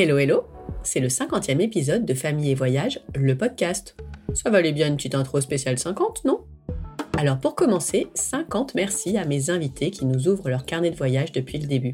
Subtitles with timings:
[0.00, 0.44] Hello hello,
[0.84, 3.96] c'est le 50e épisode de Famille et Voyage, le podcast.
[4.32, 6.42] Ça valait bien une petite intro spéciale 50, non?
[7.18, 11.32] Alors pour commencer, 50 merci à mes invités qui nous ouvrent leur carnet de voyage
[11.32, 11.90] depuis le début.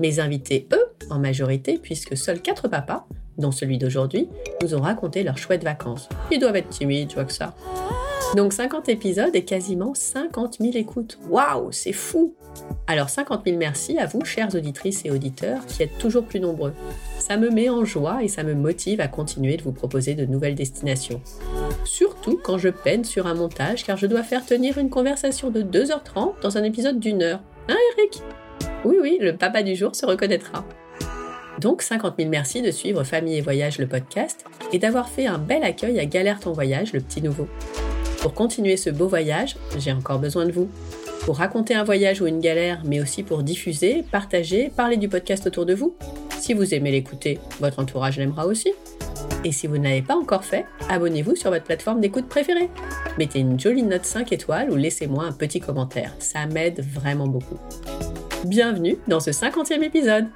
[0.00, 3.06] Mes invités, eux, en majorité, puisque seuls 4 papas,
[3.38, 4.28] dont celui d'aujourd'hui,
[4.62, 6.10] nous ont raconté leurs chouettes vacances.
[6.30, 7.54] Ils doivent être timides, je vois que ça.
[8.36, 11.18] Donc 50 épisodes et quasiment 50 000 écoutes.
[11.30, 12.34] Waouh, c'est fou
[12.86, 16.74] Alors 50 000 merci à vous, chères auditrices et auditeurs, qui êtes toujours plus nombreux.
[17.20, 20.24] Ça me met en joie et ça me motive à continuer de vous proposer de
[20.24, 21.20] nouvelles destinations.
[21.84, 25.62] Surtout quand je peine sur un montage car je dois faire tenir une conversation de
[25.62, 27.40] 2h30 dans un épisode d'une heure.
[27.68, 28.22] Hein Eric?
[28.84, 30.64] Oui oui, le papa du jour se reconnaîtra.
[31.60, 35.38] Donc 50 000 merci de suivre Famille et Voyage le podcast et d'avoir fait un
[35.38, 37.46] bel accueil à Galère ton voyage le petit nouveau.
[38.22, 40.70] Pour continuer ce beau voyage, j'ai encore besoin de vous.
[41.26, 45.46] Pour raconter un voyage ou une galère, mais aussi pour diffuser, partager, parler du podcast
[45.46, 45.94] autour de vous.
[46.40, 48.72] Si vous aimez l'écouter, votre entourage l'aimera aussi.
[49.44, 52.70] Et si vous ne l'avez pas encore fait, abonnez-vous sur votre plateforme d'écoute préférée.
[53.18, 56.14] Mettez une jolie note 5 étoiles ou laissez-moi un petit commentaire.
[56.18, 57.58] Ça m'aide vraiment beaucoup.
[58.46, 60.28] Bienvenue dans ce 50e épisode.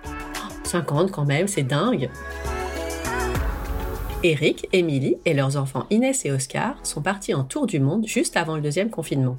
[0.65, 2.11] 50 quand même, c'est dingue.
[4.23, 8.37] Eric, Émilie et leurs enfants Inès et Oscar sont partis en tour du monde juste
[8.37, 9.39] avant le deuxième confinement.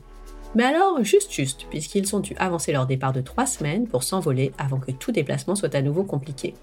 [0.56, 4.54] Mais alors, juste juste, puisqu'ils ont dû avancer leur départ de trois semaines pour s'envoler
[4.58, 6.54] avant que tout déplacement soit à nouveau compliqué.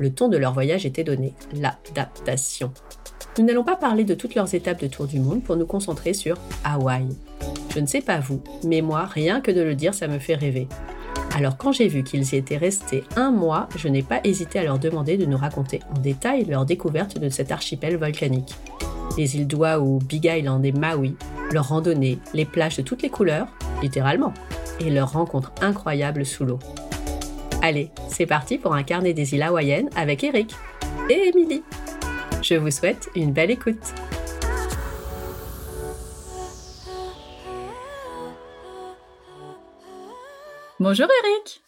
[0.00, 2.72] Le ton de leur voyage était donné, l'adaptation.
[3.38, 6.12] Nous n'allons pas parler de toutes leurs étapes de tour du monde pour nous concentrer
[6.12, 7.06] sur Hawaï.
[7.72, 10.34] Je ne sais pas vous, mais moi, rien que de le dire, ça me fait
[10.34, 10.66] rêver.
[11.36, 14.64] Alors quand j'ai vu qu'ils y étaient restés un mois, je n'ai pas hésité à
[14.64, 18.56] leur demander de nous raconter en détail leur découverte de cet archipel volcanique.
[19.16, 21.16] Les îles d'Oahu, Big Island et Maui,
[21.52, 23.48] leurs randonnées, les plages de toutes les couleurs,
[23.82, 24.32] littéralement,
[24.78, 26.58] et leurs rencontres incroyables sous l'eau.
[27.62, 30.54] Allez, c'est parti pour un carnet des îles hawaïennes avec Eric
[31.10, 31.62] et Émilie.
[32.42, 33.92] Je vous souhaite une belle écoute.
[40.78, 41.62] Bonjour Eric.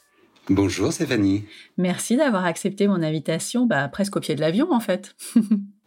[0.48, 1.44] Bonjour Stéphanie.
[1.76, 5.14] Merci d'avoir accepté mon invitation, bah, presque au pied de l'avion en fait.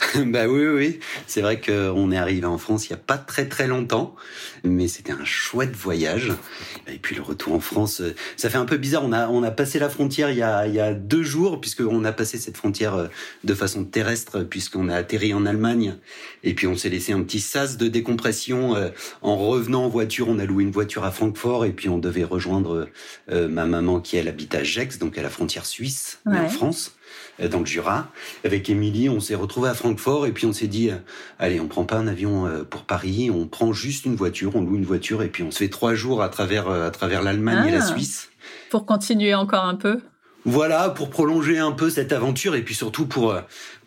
[0.26, 3.48] bah oui, oui, c'est vrai qu'on est arrivé en France il n'y a pas très
[3.48, 4.14] très longtemps,
[4.64, 6.32] mais c'était un chouette voyage.
[6.88, 9.04] Et puis le retour en France, euh, ça fait un peu bizarre.
[9.04, 11.60] On a on a passé la frontière il y a il y a deux jours
[11.60, 13.06] puisqu'on a passé cette frontière euh,
[13.44, 15.96] de façon terrestre puisqu'on a atterri en Allemagne
[16.42, 18.90] et puis on s'est laissé un petit sas de décompression euh,
[19.22, 20.28] en revenant en voiture.
[20.28, 22.88] On a loué une voiture à Francfort et puis on devait rejoindre
[23.30, 26.96] ma maman qui elle habite à Gex, donc à la frontière suisse en France.
[27.40, 28.08] Euh, dans le Jura.
[28.44, 30.96] Avec Émilie, on s'est retrouvé à Francfort et puis on s'est dit, euh,
[31.38, 34.60] allez, on prend pas un avion euh, pour Paris, on prend juste une voiture, on
[34.60, 37.68] loue une voiture et puis on se fait trois jours à travers à travers l'Allemagne
[37.68, 37.86] et la ah.
[37.86, 38.28] Suisse.
[38.70, 40.00] Pour continuer encore un peu.
[40.46, 43.34] Voilà, pour prolonger un peu cette aventure et puis surtout pour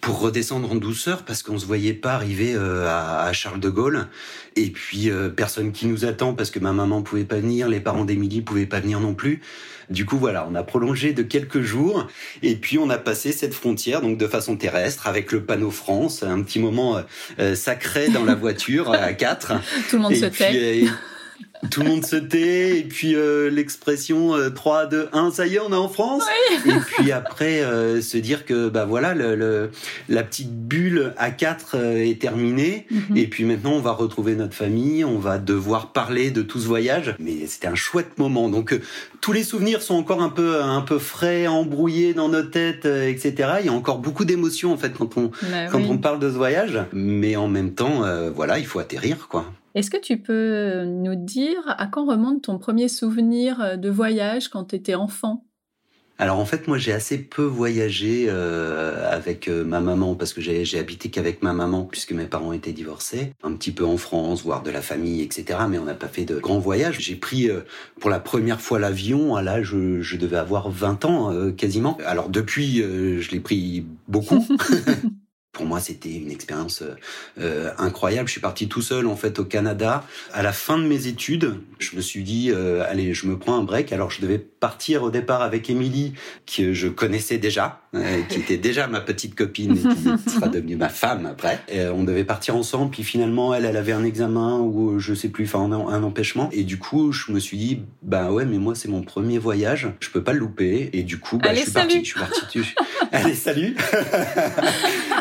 [0.01, 4.07] pour redescendre en douceur parce qu'on se voyait pas arriver à, Charles de Gaulle
[4.55, 8.05] et puis personne qui nous attend parce que ma maman pouvait pas venir, les parents
[8.05, 9.41] d'Émilie pouvaient pas venir non plus.
[9.89, 12.07] Du coup, voilà, on a prolongé de quelques jours
[12.43, 16.23] et puis on a passé cette frontière donc de façon terrestre avec le panneau France,
[16.23, 17.01] un petit moment
[17.39, 19.53] euh, sacré dans la voiture à quatre.
[19.89, 20.85] Tout le monde se tait.
[21.63, 25.55] Euh, tout le monde se tait et puis euh, l'expression 3 2 1 ça y
[25.55, 26.23] est on est en France.
[26.65, 29.71] Et puis après euh, se dire que bah voilà le,
[30.09, 32.85] la petite bulle à 4 euh, est terminée.
[32.91, 33.17] Mhm.
[33.17, 36.67] et puis maintenant on va retrouver notre famille on va devoir parler de tout ce
[36.67, 37.15] voyage.
[37.19, 38.49] Mais c'était un chouette moment.
[38.49, 38.79] Donc
[39.21, 43.53] tous les souvenirs sont encore un peu un peu frais embrouillés dans nos têtes etc
[43.59, 46.29] il y a encore beaucoup d'émotions en fait quand on bah quand on parle de
[46.29, 46.79] ce voyage.
[46.93, 48.03] Mais en même temps
[48.35, 49.45] voilà il faut atterrir quoi
[49.77, 54.65] est-ce que tu peux nous dire à quand remonte ton premier souvenir de voyage quand
[54.65, 55.43] tu étais enfant?
[56.19, 60.41] Alors en fait, moi j'ai assez peu voyagé euh, avec euh, ma maman parce que
[60.41, 63.33] j'ai habité qu'avec ma maman puisque mes parents étaient divorcés.
[63.43, 65.59] Un petit peu en France, voir de la famille, etc.
[65.69, 66.97] Mais on n'a pas fait de grands voyages.
[66.99, 67.61] J'ai pris euh,
[67.99, 71.97] pour la première fois l'avion à l'âge, je, je, devais avoir 20 ans quasiment.
[72.05, 74.43] Alors depuis, je l'ai pris beaucoup.
[75.57, 76.95] pour moi, c'était une expérience euh,
[77.41, 78.27] euh, incroyable.
[78.27, 80.03] Je suis parti tout seul en fait au Canada.
[80.31, 83.57] À la fin de mes études, je me suis dit euh, allez, je me prends
[83.57, 83.91] un break.
[83.91, 86.13] Alors je devais partir au départ avec Émilie,
[86.45, 87.81] que je connaissais déjà,
[88.29, 91.59] qui était déjà ma petite copine et qui sera devenue ma femme après.
[91.69, 92.91] Et on devait partir ensemble.
[92.91, 96.49] Puis finalement, elle, elle avait un examen ou je sais plus, enfin un, empêchement.
[96.51, 99.89] Et du coup, je me suis dit bah ouais, mais moi c'est mon premier voyage,
[99.99, 100.91] je peux pas le louper.
[100.93, 101.99] Et du coup, bah, je suis parti.
[101.99, 102.59] Je suis parti.
[103.11, 103.75] allez, salut.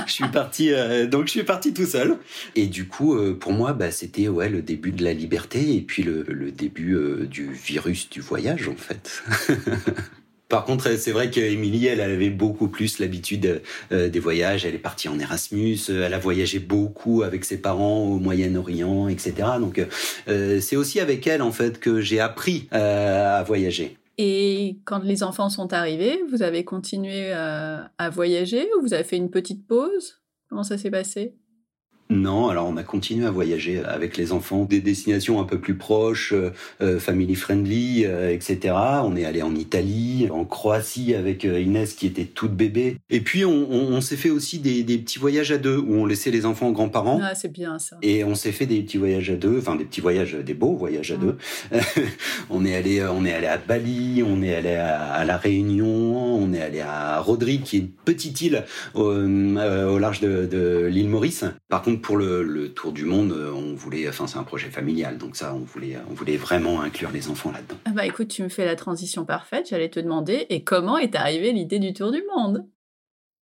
[0.07, 2.19] je suis parti, euh, donc je suis parti tout seul.
[2.55, 5.81] Et du coup, euh, pour moi, bah, c'était ouais le début de la liberté et
[5.81, 9.23] puis le, le début euh, du virus du voyage en fait.
[10.49, 14.65] Par contre, c'est vrai qu'Émilie, elle avait beaucoup plus l'habitude des voyages.
[14.65, 19.35] Elle est partie en Erasmus, elle a voyagé beaucoup avec ses parents au Moyen-Orient, etc.
[19.59, 19.85] Donc,
[20.29, 23.97] c'est aussi avec elle, en fait, que j'ai appris à voyager.
[24.19, 29.17] Et quand les enfants sont arrivés, vous avez continué à voyager ou vous avez fait
[29.17, 30.23] une petite pause?
[30.49, 31.37] Comment ça s'est passé?
[32.09, 35.75] Non, alors on a continué à voyager avec les enfants, des destinations un peu plus
[35.75, 38.75] proches, euh, euh, family friendly, euh, etc.
[39.03, 42.99] On est allé en Italie, en Croatie avec Inès qui était toute bébé.
[43.11, 46.47] Et puis on, s'est fait aussi des, petits voyages à deux où on laissait les
[46.47, 47.21] enfants aux grands-parents.
[47.23, 47.97] Ah, c'est bien ça.
[48.03, 50.77] Et on s'est fait des petits voyages à deux, enfin des petits voyages, des beaux
[50.77, 51.37] voyages à deux.
[52.51, 56.53] on est allé, on est allé à Bali, on est allé à, la Réunion, on
[56.53, 58.65] est allé à Rodrigue, qui est une petite île
[58.95, 61.45] au, large de, de l'île Maurice.
[61.69, 65.19] Par contre pour le, tour du monde, euh, on voulait, enfin c'est un projet familial,
[65.19, 67.77] donc ça, on voulait, on voulait vraiment inclure les enfants là-dedans.
[67.85, 69.69] Ah bah écoute, tu me fais la transition parfaite.
[69.71, 72.67] J'allais te demander, et comment est arrivée l'idée du tour du monde?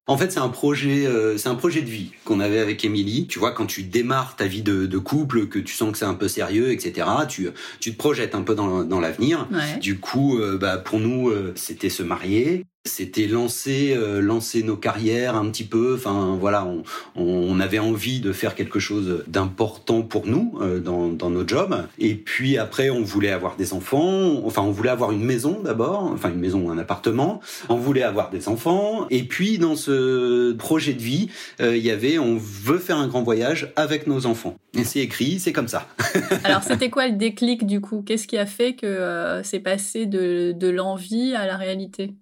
[0.05, 3.25] En fait, c'est un projet, euh, c'est un projet de vie qu'on avait avec Émilie.
[3.25, 6.13] Tu vois, quand tu démarres ta vie de, couple, que tu sens que c'est un
[6.13, 7.07] peu sérieux, etc.
[7.29, 7.49] Tu,
[7.79, 9.47] tu te projettes un peu dans, dans l'avenir.
[9.79, 15.35] Du coup, euh, bah pour nous, c'était se marier, c'était lancer euh, lancer nos carrières
[15.35, 15.95] un petit peu.
[15.95, 16.83] Enfin voilà on,
[17.15, 21.87] on avait envie de faire quelque chose d'important pour nous euh, dans, dans nos jobs.
[21.97, 24.41] Et puis après on voulait avoir des enfants.
[24.45, 26.03] Enfin on voulait avoir une maison d'abord.
[26.13, 27.39] Enfin une maison un appartement.
[27.69, 29.07] On voulait avoir des enfants.
[29.09, 31.29] Et puis dans ce projet de vie
[31.61, 34.57] euh, il y avait on veut faire un grand voyage avec nos enfants.
[34.77, 35.87] Et c'est écrit c'est comme ça.
[36.43, 38.03] Alors c'était quoi le déclic du coup?
[38.05, 42.13] Qu'est-ce qui a fait que c'est passé de, de l'envie à la réalité?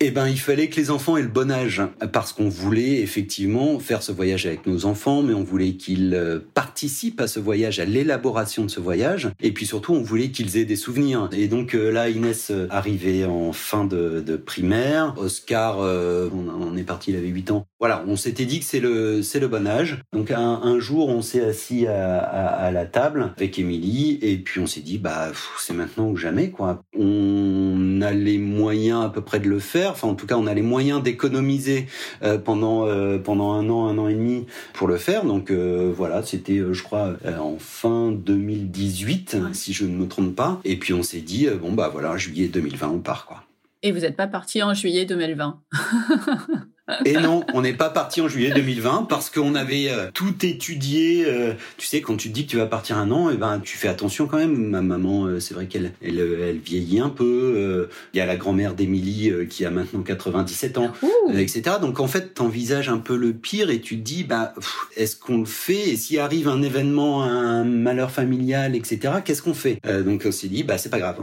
[0.00, 3.80] Eh ben, il fallait que les enfants aient le bon âge, parce qu'on voulait effectivement
[3.80, 7.80] faire ce voyage avec nos enfants, mais on voulait qu'ils euh, participent à ce voyage,
[7.80, 11.28] à l'élaboration de ce voyage, et puis surtout, on voulait qu'ils aient des souvenirs.
[11.32, 17.10] Et donc euh, là, Inès euh, arrivait en fin de, primaire, Oscar, on, est parti,
[17.10, 17.66] il avait 8 ans.
[17.80, 19.98] Voilà, on s'était dit que c'est le c'est le bon âge.
[20.12, 24.36] Donc un, un jour, on s'est assis à, à, à, la table avec Émilie, et
[24.36, 26.82] puis on s'est dit bah c'est maintenant ou jamais quoi.
[26.96, 30.46] On a les moyens à peu près de le faire Enfin, en tout cas, on
[30.46, 31.86] a les moyens d'économiser
[32.22, 35.24] euh, pendant euh, pendant un an, un an et demi pour le faire.
[35.24, 40.60] Donc euh, voilà, c'était, je crois, en fin 2018, si je ne me trompe pas.
[40.64, 43.42] Et puis on s'est dit bon bah voilà, juillet 2020, on part quoi.
[43.82, 45.60] Et vous n'êtes pas parti en juillet 2020
[47.04, 51.24] Et non, on n'est pas parti en juillet 2020 parce qu'on avait euh, tout étudié.
[51.26, 53.36] Euh, tu sais, quand tu te dis que tu vas partir un an, et eh
[53.36, 54.56] ben tu fais attention quand même.
[54.56, 57.88] Ma maman, euh, c'est vrai qu'elle elle, elle, vieillit un peu.
[58.14, 60.92] Il y a la grand-mère d'Émilie qui a maintenant 97 ans,
[61.30, 61.76] etc.
[61.80, 64.54] Donc en fait, t'envisages un peu le pire et tu te dis, bah,
[64.96, 65.90] est-ce qu'on le fait?
[65.90, 69.14] Et s'il arrive un événement, un malheur familial, etc.
[69.24, 69.80] Qu'est-ce qu'on fait?
[70.04, 71.16] Donc on s'est dit, bah c'est pas grave.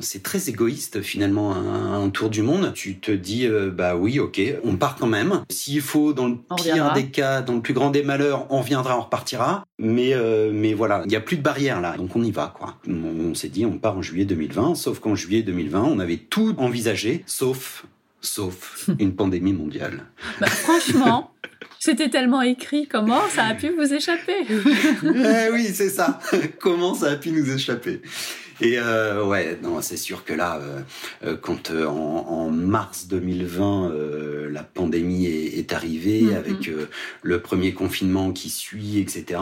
[0.00, 2.72] C'est très égoïste finalement un, un, tour du monde.
[2.74, 5.44] Tu te dis, bah oui, ok, on part quand même.
[5.50, 8.96] S'il faut, dans le pire des cas, dans le plus grand des malheurs, on viendra,
[8.96, 9.64] on repartira.
[9.78, 12.52] Mais, euh, mais voilà, il n'y a plus de barrière là, donc on y va
[12.56, 12.76] quoi.
[12.88, 16.54] On, s'est dit, on part en juillet 2020, sauf qu'en juillet 2020, on avait tout
[16.58, 17.84] envisagé, sauf,
[18.20, 20.04] sauf une pandémie mondiale.
[20.40, 21.32] Bah, franchement.
[21.78, 24.46] C'était tellement écrit, comment ça a pu vous échapper?
[25.02, 26.20] Eh Oui, c'est ça.
[26.60, 28.02] comment ça a pu nous échapper?
[28.60, 30.80] Et euh, ouais, non, c'est sûr que là, euh,
[31.24, 36.36] euh quand euh, en, en, mars 2020, euh, la pandémie est, est arrivée mm-hmm.
[36.36, 36.70] avec
[37.22, 39.40] le premier confinement qui suit, etc.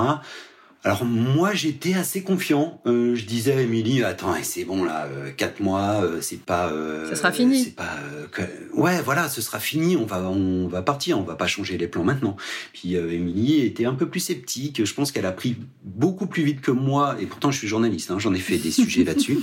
[0.85, 2.81] Alors moi j'étais assez confiant.
[2.87, 6.73] Euh, je disais à Émilie, attends, c'est bon là, euh, quatre mois, euh, c'est pas.
[7.09, 7.65] ça sera fini.
[7.65, 7.97] C'est pas.
[8.31, 8.43] Que...
[8.75, 9.97] Ouais, voilà, ce sera fini.
[9.97, 11.19] On va, on va partir.
[11.19, 12.37] On va pas changer les plans maintenant.
[12.73, 14.85] Puis Émilie était un peu plus sceptique.
[14.85, 17.17] Je pense qu'elle a pris beaucoup plus vite que moi.
[17.21, 18.13] Et pourtant je suis journaliste.
[18.13, 19.41] Hein, J'en ai fait des sujets là-dessus.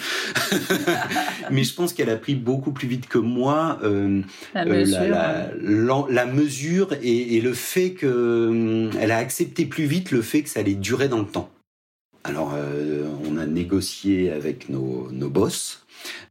[1.51, 3.80] Mais je pense qu'elle a pris beaucoup plus vite que moi
[4.54, 9.86] la mesure, la, la, la, mesure et, et le fait que elle a accepté plus
[9.86, 11.35] vite le fait que ça allait durer dans le temps.
[12.27, 15.85] Alors, euh, on a négocié avec nos, nos boss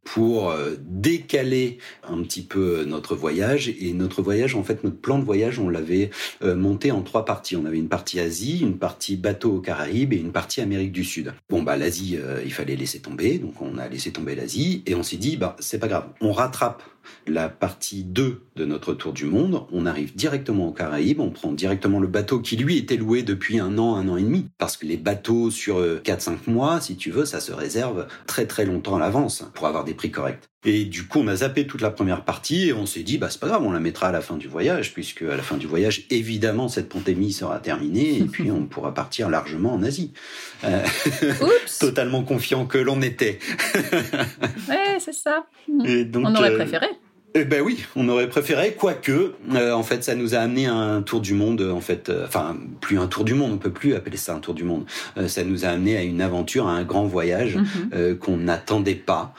[0.04, 1.78] pour euh, décaler
[2.08, 3.68] un petit peu notre voyage.
[3.68, 6.10] Et notre voyage, en fait, notre plan de voyage, on l'avait
[6.42, 7.56] euh, monté en trois parties.
[7.56, 11.04] On avait une partie Asie, une partie bateau aux Caraïbes et une partie Amérique du
[11.04, 11.32] Sud.
[11.48, 15.02] Bon, bah l'Asie, il fallait laisser tomber, donc on a laissé tomber l'Asie et on
[15.02, 16.82] s'est dit, bah c'est pas grave, on rattrape
[17.26, 21.52] la partie 2 de notre tour du monde, on arrive directement aux Caraïbes, on prend
[21.52, 24.46] directement le bateau qui lui était loué depuis un an, un an et demi.
[24.58, 28.46] Parce que les bateaux sur 4-5 euh, mois, si tu veux, ça se réserve très
[28.46, 30.48] très longtemps à l'avance avoir des prix corrects.
[30.64, 33.28] Et du coup, on a zappé toute la première partie et on s'est dit, bah
[33.30, 35.56] c'est pas grave, on la mettra à la fin du voyage, puisque à la fin
[35.56, 40.12] du voyage, évidemment, cette pandémie sera terminée et puis on pourra partir largement en Asie.
[40.64, 40.82] Euh,
[41.80, 43.38] totalement confiant que l'on était.
[44.68, 45.46] ouais, c'est ça.
[45.68, 46.86] on aurait euh, préféré.
[47.36, 50.74] Eh ben oui, on aurait préféré, quoique, euh, en fait, ça nous a amené à
[50.74, 53.72] un tour du monde, en fait, euh, enfin, plus un tour du monde, on peut
[53.72, 54.84] plus appeler ça un tour du monde.
[55.16, 58.18] Euh, ça nous a amené à une aventure, à un grand voyage Mhm.
[58.18, 59.34] qu'on n'attendait pas,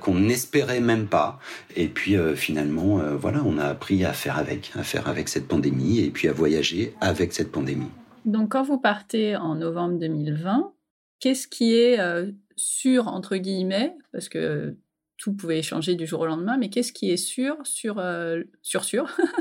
[0.00, 1.38] qu'on n'espérait même pas.
[1.76, 6.00] Et puis finalement, voilà, on a appris à faire avec, à faire avec cette pandémie,
[6.00, 7.90] et puis à voyager avec cette pandémie.
[8.24, 10.72] Donc, quand vous partez en novembre 2020,
[11.20, 14.74] qu'est-ce qui est euh, sûr, entre guillemets, parce que
[15.16, 18.84] tout pouvait changer du jour au lendemain, mais qu'est-ce qui est sûr sur, euh, sur,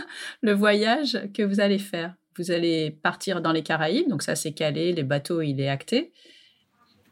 [0.42, 2.16] le voyage que vous allez faire?
[2.38, 6.12] Vous allez partir dans les Caraïbes, donc ça c'est calé, les bateaux, il est acté.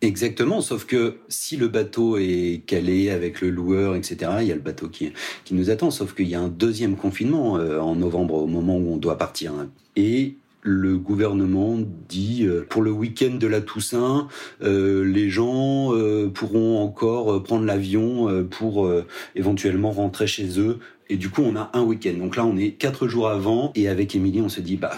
[0.01, 4.55] Exactement, sauf que si le bateau est calé avec le loueur, etc., il y a
[4.55, 5.13] le bateau qui,
[5.45, 8.77] qui nous attend, sauf qu'il y a un deuxième confinement euh, en novembre au moment
[8.77, 9.53] où on doit partir.
[9.95, 11.77] Et le gouvernement
[12.09, 14.27] dit euh, pour le week-end de la Toussaint,
[14.61, 19.05] euh, les gens euh, pourront encore prendre l'avion euh, pour euh,
[19.35, 20.79] éventuellement rentrer chez eux.
[21.09, 22.13] Et du coup, on a un week-end.
[22.17, 23.71] Donc là, on est quatre jours avant.
[23.75, 24.95] Et avec Émilie, on se dit, bah,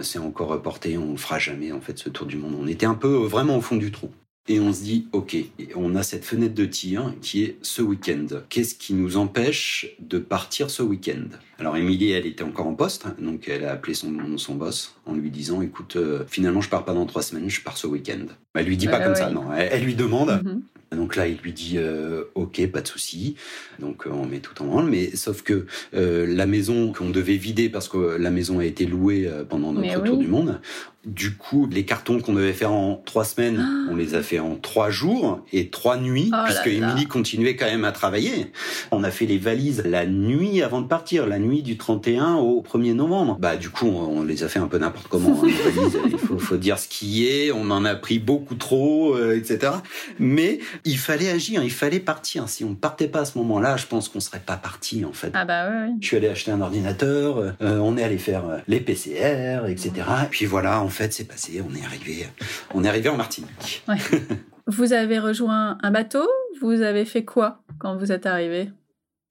[0.00, 2.56] c'est encore reporté, on ne fera jamais en fait ce tour du monde.
[2.60, 4.10] On était un peu euh, vraiment au fond du trou.
[4.48, 5.36] Et on se dit, ok,
[5.74, 8.26] on a cette fenêtre de tir qui est ce week-end.
[8.48, 11.36] Qu'est-ce qui nous empêche de partir ce week-end?
[11.58, 15.14] Alors Émilie, elle était encore en poste, donc elle a appelé son, son boss en
[15.14, 18.26] lui disant, écoute, euh, finalement je pars pas dans trois semaines, je pars ce week-end.
[18.54, 19.52] Elle lui dit pas Ouais, comme ça, non.
[19.52, 20.40] Elle, elle lui demande.
[20.44, 20.62] Mhm.
[20.96, 23.36] Donc là, il lui dit euh, OK, pas de souci.
[23.78, 27.36] Donc euh, on met tout en branle, mais sauf que euh, la maison qu'on devait
[27.36, 30.60] vider parce que la maison a été louée euh, pendant notre tour du monde.
[31.04, 33.90] Du coup, les cartons qu'on devait faire en trois semaines, Ah.
[33.92, 36.66] on les a fait en trois jours et trois nuits, Oh puisque.
[36.66, 38.50] Émilie continuait quand même à travailler.
[38.90, 42.60] On a fait les valises la nuit avant de partir, la nuit du 31 au
[42.60, 43.36] 1er novembre.
[43.38, 45.40] Bah du coup, on, on les a fait un peu n'importe comment.
[45.40, 47.52] hein, les valises, il faut, faut dire ce qui est.
[47.52, 49.72] On en a pris beaucoup trop, euh, etc.
[50.18, 52.48] Mais il fallait agir, il fallait partir.
[52.48, 55.30] Si on partait pas à ce moment-là, je pense qu'on serait pas parti en fait.
[55.34, 55.90] Ah bah ouais.
[56.00, 59.92] Je suis allé acheter un ordinateur, euh, on est allé faire euh, les PCR, etc.
[60.24, 61.62] Et puis voilà, en fait, c'est passé.
[61.68, 62.26] On est arrivé,
[62.74, 63.84] on est arrivé en Martinique.
[64.66, 66.26] Vous avez rejoint un bateau?
[66.60, 68.70] Vous avez fait quoi quand vous êtes arrivé?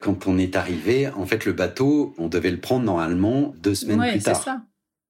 [0.02, 4.00] Quand on est arrivé, en fait, le bateau, on devait le prendre normalement deux semaines
[4.00, 4.44] Ouais, plus c'est tard.
[4.44, 4.62] ça.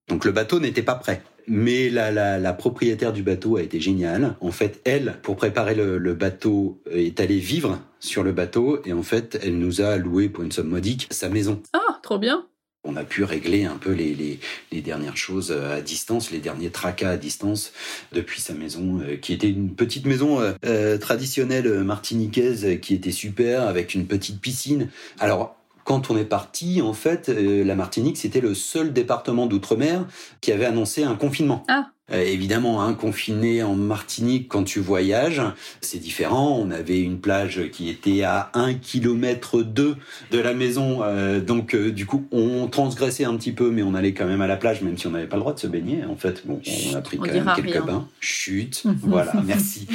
[0.08, 1.22] Donc le bateau n'était pas prêt.
[1.48, 4.36] Mais la, la, la propriétaire du bateau a été géniale.
[4.42, 8.94] En fait, elle, pour préparer le, le bateau, est allée vivre sur le bateau et
[8.94, 11.62] en fait, elle nous a loué pour une somme modique sa maison.
[11.74, 12.46] Ah, trop bien.
[12.88, 14.40] On a pu régler un peu les, les,
[14.72, 17.74] les dernières choses euh, à distance, les derniers tracas à distance
[18.12, 22.76] depuis sa maison, euh, qui était une petite maison euh, euh, traditionnelle euh, martiniquaise euh,
[22.76, 24.90] qui était super avec une petite piscine.
[25.20, 30.06] Alors quand on est parti, en fait, euh, la Martinique, c'était le seul département d'outre-mer
[30.42, 31.64] qui avait annoncé un confinement.
[31.70, 31.92] Ah.
[32.12, 35.42] Euh, évidemment, hein, confiné en Martinique quand tu voyages,
[35.82, 36.56] c'est différent.
[36.62, 39.96] On avait une plage qui était à 1 km 2
[40.30, 43.96] de la maison, euh, donc euh, du coup, on transgressait un petit peu, mais on
[43.96, 45.66] allait quand même à la plage, même si on n'avait pas le droit de se
[45.66, 46.06] baigner.
[46.06, 46.62] En fait, bon,
[46.92, 47.86] on a pris On quand même quelques rien.
[47.86, 48.08] bains.
[48.20, 49.88] Chut, voilà, merci.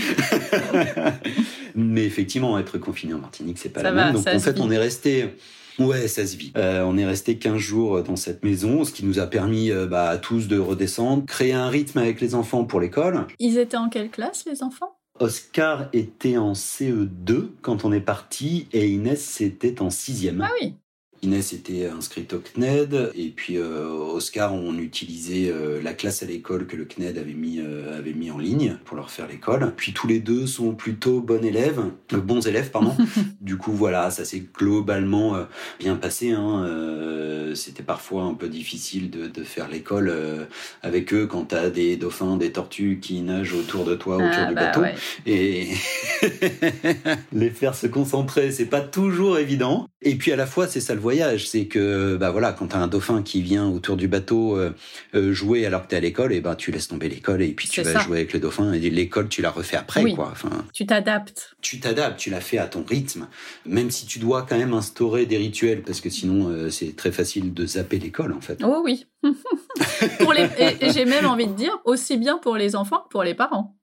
[1.77, 4.15] mais effectivement, être confiné en Martinique, c'est pas Ça la va, même.
[4.15, 5.31] Donc en fait, on est resté.
[5.81, 6.53] Ouais, ça se vit.
[6.57, 9.87] Euh, on est resté 15 jours dans cette maison, ce qui nous a permis euh,
[9.87, 13.27] bah, à tous de redescendre, créer un rythme avec les enfants pour l'école.
[13.39, 14.99] Ils étaient en quelle classe, les enfants?
[15.19, 20.43] Oscar était en CE2 quand on est parti et Inès était en sixième.
[20.43, 20.75] Ah oui.
[21.23, 26.27] Inès était inscrite au CNED et puis euh, Oscar on utilisait euh, la classe à
[26.27, 29.73] l'école que le CNED avait mis euh, avait mis en ligne pour leur faire l'école.
[29.77, 32.97] Puis tous les deux sont plutôt bons élèves, bons élèves pardon.
[33.41, 35.37] du coup voilà ça s'est globalement
[35.79, 36.31] bien passé.
[36.31, 36.67] Hein.
[37.55, 40.15] C'était parfois un peu difficile de, de faire l'école
[40.83, 44.47] avec eux quand t'as des dauphins, des tortues qui nagent autour de toi, autour Ah,
[44.47, 44.95] du bah bateau ouais.
[45.27, 45.69] et
[47.33, 49.87] les faire se concentrer, c'est pas toujours évident.
[50.03, 52.79] Et puis à la fois, c'est ça le voyage, c'est que bah voilà, quand t'as
[52.79, 54.71] un dauphin qui vient autour du bateau euh,
[55.17, 57.67] euh, jouer alors que t'es à l'école, et ben tu laisses tomber l'école et puis
[57.69, 57.99] tu vas ça.
[57.99, 60.15] jouer avec le dauphin et l'école tu la refais après Oui.
[60.15, 60.29] quoi.
[60.31, 61.57] Enfin, Tu t'adaptes.
[61.61, 63.27] tu t'adaptes, tu la fais à ton rythme,
[63.67, 67.11] même si tu dois quand même instaurer des rituels parce que sinon euh, c'est très
[67.11, 68.61] facile de zapper l'école en fait.
[68.63, 69.07] Oh oui.
[70.21, 70.47] pour les...
[70.59, 73.35] Et, et j'ai même envie de dire, aussi bien pour les enfants que pour les
[73.35, 73.77] parents.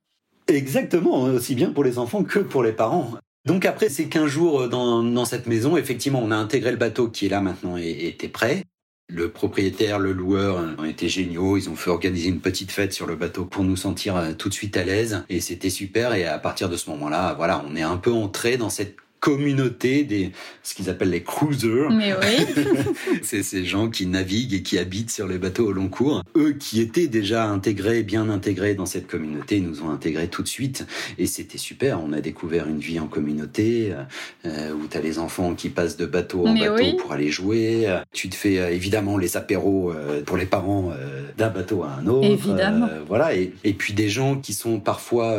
[0.48, 3.12] Exactement, aussi bien pour les enfants que pour les parents.
[3.48, 7.08] Donc après ces 15 jours dans, dans cette maison, effectivement, on a intégré le bateau
[7.08, 8.63] qui est là maintenant et et était prêt.
[9.10, 11.56] Le propriétaire, le loueur ont été géniaux.
[11.56, 14.50] Ils ont fait organiser une petite fête sur le bateau pour nous sentir euh, tout
[14.50, 15.24] de suite à l'aise.
[15.30, 16.13] Et c'était super.
[16.13, 20.03] Et à partir de ce moment-là, voilà, on est un peu entré dans cette communauté
[20.03, 20.31] des
[20.63, 21.89] ce qu'ils appellent les cruisers.
[21.91, 22.63] Mais oui.
[23.24, 26.24] c'est ces gens qui naviguent et qui habitent sur les bateaux au long cours.
[26.36, 30.47] Eux qui étaient déjà intégrés, bien intégrés dans cette communauté, nous ont intégrés tout de
[30.47, 30.86] suite
[31.17, 32.01] et c'était super.
[32.03, 33.93] On a découvert une vie en communauté
[34.45, 37.88] euh, où tu as les enfants qui passent de bateau en bateau pour aller jouer.
[38.12, 41.91] Tu te fais euh, évidemment les apéros euh, pour les parents euh, d'un bateau à
[42.00, 42.27] un autre.
[42.27, 42.88] Évidemment.
[43.07, 45.38] voilà et, et, puis des gens qui sont parfois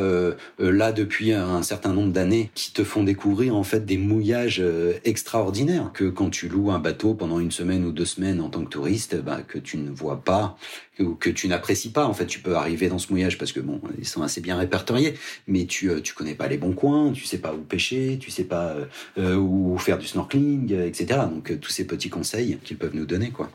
[0.59, 4.95] là depuis un certain nombre d'années qui te font découvrir en fait des mouillages euh,
[5.05, 8.65] extraordinaires que quand tu loues un bateau pendant une semaine ou deux semaines en tant
[8.65, 10.57] que touriste, bah, que tu ne vois pas
[10.99, 12.07] ou que tu n'apprécies pas.
[12.07, 14.57] En fait, tu peux arriver dans ce mouillage parce que bon, ils sont assez bien
[14.57, 15.15] répertoriés,
[15.47, 18.31] mais tu euh, tu connais pas les bons coins, tu sais pas où pêcher, tu
[18.31, 18.75] sais pas
[19.19, 21.21] euh, où faire du snorkeling, etc.
[21.31, 23.51] Donc tous ces petits conseils qu'ils peuvent nous donner, quoi.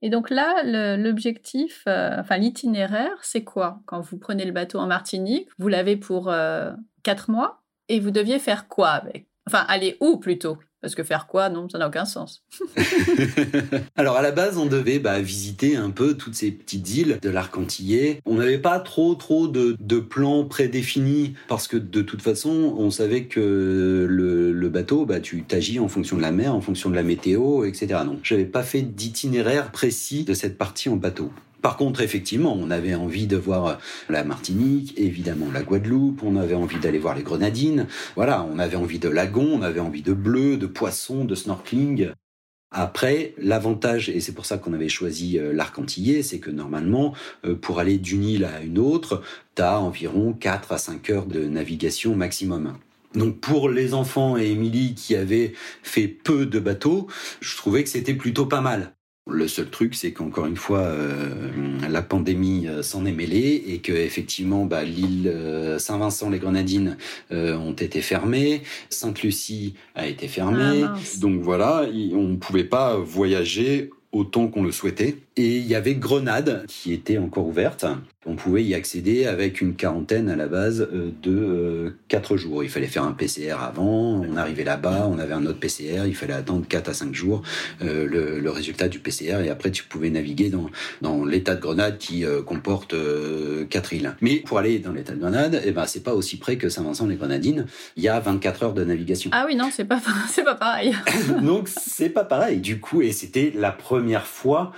[0.00, 0.62] Et donc là,
[0.96, 3.80] l'objectif, enfin l'itinéraire, c'est quoi?
[3.86, 6.32] Quand vous prenez le bateau en Martinique, vous l'avez pour
[7.02, 9.27] quatre mois et vous deviez faire quoi avec?
[9.48, 10.58] Enfin, aller où plutôt?
[10.82, 11.48] Parce que faire quoi?
[11.48, 12.44] Non, ça n'a aucun sens.
[13.96, 17.30] Alors à la base, on devait bah, visiter un peu toutes ces petites îles de
[17.30, 18.20] l'arc antillais.
[18.26, 23.24] On n'avait pas trop trop de, plans prédéfinis parce que de toute façon, on savait
[23.24, 26.94] que le, le bateau, bah, tu t'agis en fonction de la mer, en fonction de
[26.94, 28.00] la météo, etc.
[28.04, 31.32] Non, j'avais pas fait d'itinéraire précis de cette partie en bateau.
[31.62, 36.54] Par contre, effectivement, on avait envie de voir la Martinique, évidemment la Guadeloupe, on avait
[36.54, 40.12] envie d'aller voir les Grenadines, voilà, on avait envie de lagons, on avait envie de
[40.12, 42.10] bleu, de poissons, de snorkeling.
[42.70, 47.14] Après, l'avantage, et c'est pour ça qu'on avait choisi euh, l'arc antillais, c'est que normalement,
[47.46, 49.22] euh, pour aller d'une île à une autre,
[49.56, 52.74] tu as environ 4 à 5 heures de navigation maximum.
[53.14, 57.06] Donc pour les enfants et Émilie qui avaient fait peu de bateaux,
[57.40, 58.92] je trouvais que c'était plutôt pas mal.
[59.30, 61.50] Le seul truc, c'est qu'encore une fois, euh,
[61.88, 66.96] la pandémie euh, s'en est mêlée et que effectivement, bah, l'île euh, Saint-Vincent-les-Grenadines
[67.30, 73.90] ont été fermées, Sainte-Lucie a été fermée, ah, donc voilà, on ne pouvait pas voyager
[74.12, 75.16] autant qu'on le souhaitait.
[75.38, 77.86] Et il y avait Grenade qui était encore ouverte.
[78.26, 82.64] On pouvait y accéder avec une quarantaine à la base euh, de euh, quatre jours.
[82.64, 86.16] Il fallait faire un PCR avant, on arrivait là-bas, on avait un autre PCR, il
[86.16, 87.42] fallait attendre 4 à 5 jours
[87.82, 90.68] euh, le, le, résultat du PCR et après tu pouvais naviguer dans,
[91.00, 92.94] dans l'état de Grenade qui comporte
[93.70, 94.16] quatre îles.
[94.20, 97.66] Mais pour aller dans l'état de Grenade, eh ben, c'est pas aussi près que Saint-Vincent-les-Grenadines.
[97.96, 99.30] Il y a 24 heures de navigation.
[99.32, 100.94] Ah oui, non, c'est pas, c'est pas pareil.
[101.42, 102.58] Donc c'est pas pareil.
[102.58, 104.72] Du coup, et c'était la première fois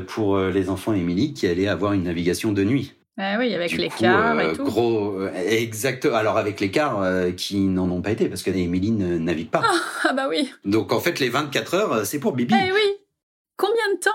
[0.00, 2.96] pour les enfants Émilie qui allaient avoir une navigation de nuit.
[3.18, 4.64] Ah oui, avec l'écart et euh, tout.
[4.64, 6.04] Gros, euh, exact.
[6.04, 9.62] Alors avec l'écart euh, qui n'en ont pas été parce que Émilie ne navigue pas.
[10.08, 10.52] Ah, bah oui.
[10.64, 12.54] Donc en fait les 24 heures c'est pour Bibi.
[12.54, 12.96] Eh oui.
[13.56, 14.10] Combien de temps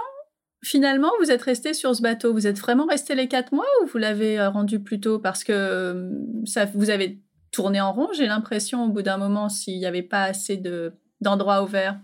[0.63, 2.31] finalement vous êtes resté sur ce bateau?
[2.31, 5.19] Vous êtes vraiment resté les 4 mois ou vous l'avez rendu plus tôt?
[5.19, 6.09] Parce que
[6.45, 7.19] ça vous avez
[7.51, 10.93] tourné en rond J'ai l'impression au bout d'un moment s'il n'y avait pas assez de
[11.19, 11.99] d'endroits ouverts.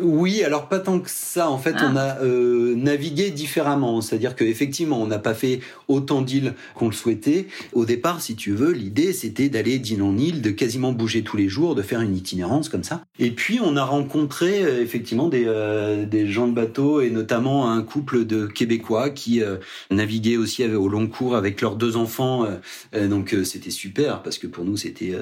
[0.00, 1.50] Oui, alors pas tant que ça.
[1.50, 2.00] En fait, on ah.
[2.00, 4.00] a euh, navigué différemment.
[4.00, 7.46] C'est-à-dire qu'effectivement, on n'a pas fait autant d'îles qu'on le souhaitait.
[7.72, 11.36] Au départ, si tu veux, l'idée, c'était d'aller d'île en île, de quasiment bouger tous
[11.36, 13.04] les jours, de faire une itinérance comme ça.
[13.18, 17.70] Et puis, on a rencontré euh, effectivement des, euh, des gens de bateau et notamment
[17.70, 19.42] un couple de Québécois qui
[19.90, 22.46] naviguaient aussi au long cours avec leurs deux enfants.
[22.94, 25.14] donc, c'était super parce que pour nous, c'était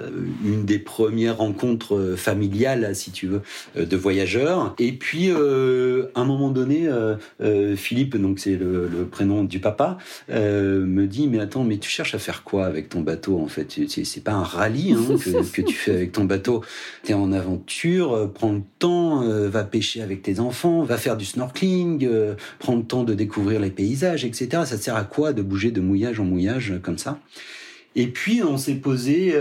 [0.44, 3.42] une des premières rencontres familiales, si tu veux,
[3.76, 4.61] de voyageurs.
[4.78, 9.58] Et puis, euh, à un moment donné, euh, euh, Philippe, donc c'est le, prénom du
[9.58, 9.98] papa,
[10.28, 13.78] me dit mais attends, mais tu cherches à faire quoi avec ton bateau en fait?
[13.88, 15.16] C'est pas un rallye hein,
[15.52, 16.62] que, tu fais avec ton bateau.
[17.02, 22.08] T'es en aventure, prends le temps, va pêcher avec tes enfants, va faire du snorkeling,
[22.58, 24.48] prends le temps de découvrir les paysages, etc.
[24.64, 27.18] Ça sert à quoi de bouger de mouillage en mouillage comme ça?
[27.94, 29.34] Et puis on s'est posé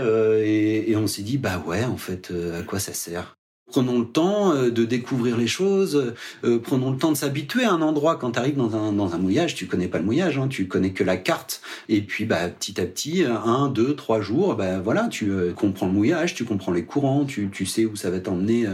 [0.44, 3.36] et, et, on s'est dit bah ouais en fait à quoi ça sert?
[3.72, 6.12] Prenons le temps euh, de découvrir les choses,
[6.44, 8.16] euh, prenons le temps de s'habituer à un endroit.
[8.16, 10.68] Quand tu arrives dans un, dans un mouillage, tu connais pas le mouillage, hein, tu
[10.68, 11.62] connais que la carte.
[11.88, 15.86] Et puis bah, petit à petit, un, deux, trois jours, bah, voilà, tu euh, comprends
[15.86, 18.66] le mouillage, tu comprends les courants, tu, tu sais où ça va t'emmener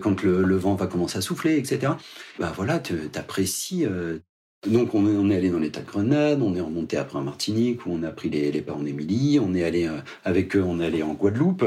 [0.00, 1.94] quand le, le, vent va commencer à souffler, etc.
[2.38, 3.86] Bah voilà, tu apprécies
[4.66, 7.92] donc on est, allé dans l'état de Grenade, on est remonté après en Martinique où
[7.92, 11.04] on a pris les, parents d'Émilie, on est allé euh, avec eux, on est allé
[11.04, 11.64] en Guadeloupe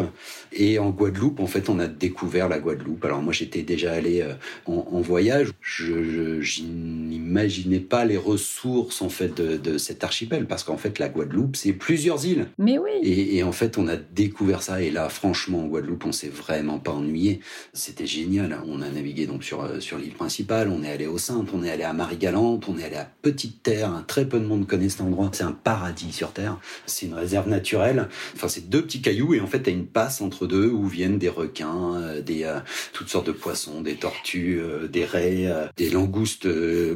[0.51, 3.05] et en Guadeloupe en fait on a découvert la Guadeloupe.
[3.05, 4.33] Alors moi j'étais déjà allé euh,
[4.65, 10.99] en, voyage, je, n'imaginais pas les ressources en fait de, cet archipel parce qu'en fait
[10.99, 12.47] la Guadeloupe c'est plusieurs îles.
[12.57, 12.91] Mais oui.
[13.03, 16.27] Et, et, en fait on a découvert ça et là franchement en Guadeloupe on s'est
[16.27, 17.39] vraiment pas ennuyé.
[17.71, 18.59] C'était génial.
[18.67, 21.63] On a navigué donc sur euh, sur l'île principale, on est allé au Sainte, on
[21.63, 24.89] est allé à Marie-Galante, on est allé à Petite Terre, très peu de monde connaît
[24.89, 25.29] cet endroit.
[25.33, 26.59] C'est un paradis sur Terre.
[26.85, 28.07] C'est une réserve naturelle.
[28.35, 31.17] Enfin, c'est deux petits cailloux et en fait, t'as une passe entre deux où viennent
[31.17, 32.59] des requins, euh, des euh,
[32.93, 36.47] toutes sortes de poissons, des tortues, euh, des raies, des langoustes.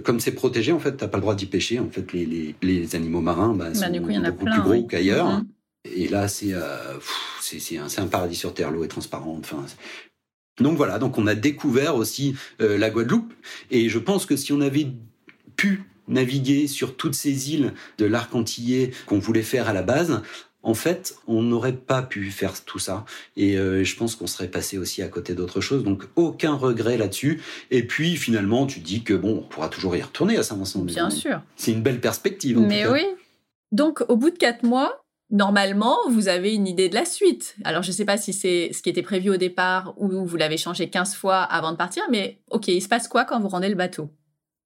[0.03, 1.79] comme c'est protégé, en fait, t'as pas le droit d'y pêcher.
[1.79, 5.39] En fait, les, les, les animaux marins bah, bah, sont beaucoup plus gros qu'ailleurs.
[5.39, 5.47] Mhm.
[5.95, 6.53] Et là, c'est
[7.41, 8.71] c'est un, un paradis sur Terre.
[8.71, 9.45] L'eau est transparente.
[9.45, 9.63] Enfin,
[10.59, 13.33] donc voilà, donc on a découvert aussi la Guadeloupe,
[13.71, 14.87] et je pense que si on avait
[15.55, 20.21] pu naviguer sur toutes ces îles de l'arc antillais qu'on voulait faire à la base,
[20.65, 23.05] en fait, on n'aurait pas pu faire tout ça.
[23.37, 25.83] Et euh, je pense qu'on serait passé aussi à côté d'autres choses.
[25.83, 27.41] Donc, aucun regret là-dessus.
[27.69, 30.81] Et puis, finalement, tu dis que, bon, on pourra toujours y retourner à Saint-Vincent.
[30.81, 31.41] Bien sûr.
[31.55, 32.59] C'est une belle perspective.
[32.59, 33.05] Mais oui.
[33.71, 37.55] Donc, au bout de quatre mois, Normalement, vous avez une idée de la suite.
[37.63, 40.37] Alors, je ne sais pas si c'est ce qui était prévu au départ ou vous
[40.37, 43.47] l'avez changé 15 fois avant de partir, mais ok, il se passe quoi quand vous
[43.47, 44.11] rendez le bateau?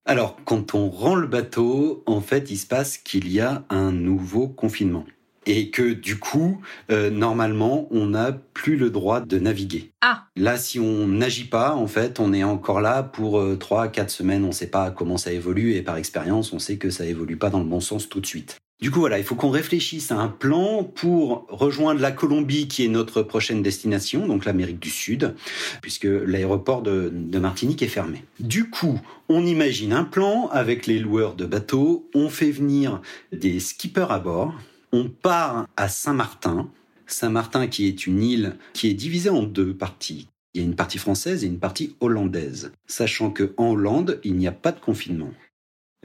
[0.09, 3.91] Alors, quand on rend le bateau, en fait, il se passe qu'il y a un
[3.91, 5.05] nouveau confinement
[5.45, 9.91] et que du coup, euh, normalement, on n'a plus le droit de naviguer.
[10.01, 10.23] Ah.
[10.35, 14.09] Là, si on n'agit pas, en fait, on est encore là pour euh, trois, quatre
[14.09, 14.43] semaines.
[14.45, 17.37] On ne sait pas comment ça évolue et par expérience, on sait que ça évolue
[17.37, 18.57] pas dans le bon sens tout de suite.
[18.81, 22.85] Du coup, voilà, il faut qu'on réfléchisse à un plan pour rejoindre la Colombie, qui
[22.85, 25.35] est notre prochaine destination, donc l'Amérique du Sud,
[25.81, 28.23] puisque l'aéroport de, de, Martinique est fermé.
[28.39, 33.01] Du coup, on imagine un plan avec les loueurs de bateaux, on fait venir
[33.33, 34.53] des skippers à bord,
[34.93, 36.69] on part à Saint-Martin.
[37.05, 40.29] Saint-Martin qui est une île qui est divisée en deux parties.
[40.53, 44.35] Il y a une partie française et une partie hollandaise, sachant que en Hollande, il
[44.35, 45.31] n'y a pas de confinement.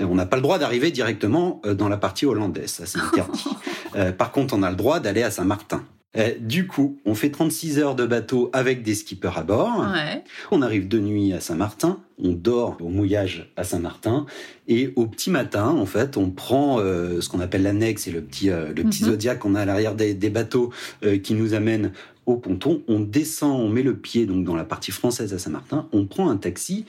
[0.01, 3.45] On n'a pas le droit d'arriver directement euh, dans la partie hollandaise, ça c'est interdit.
[3.97, 5.85] Euh, par contre, on a le droit d'aller à Saint-Martin.
[6.17, 9.87] Euh, du coup, on fait 36 heures de bateau avec des skippers à bord.
[10.51, 14.27] On arrive de nuit à Saint-Martin, on dort au mouillage à Saint-Martin
[14.69, 18.21] et au petit matin, en fait, on prend euh, ce qu'on appelle l'annexe et le
[18.21, 19.11] petit euh, le petit mhm.
[19.11, 20.71] zodiac qu'on a à l'arrière des, bateaux
[21.23, 21.93] qui nous amène
[22.27, 22.83] au ponton.
[22.89, 25.87] On descend, on met le pied donc dans la partie française à Saint-Martin.
[25.93, 26.87] On prend un taxi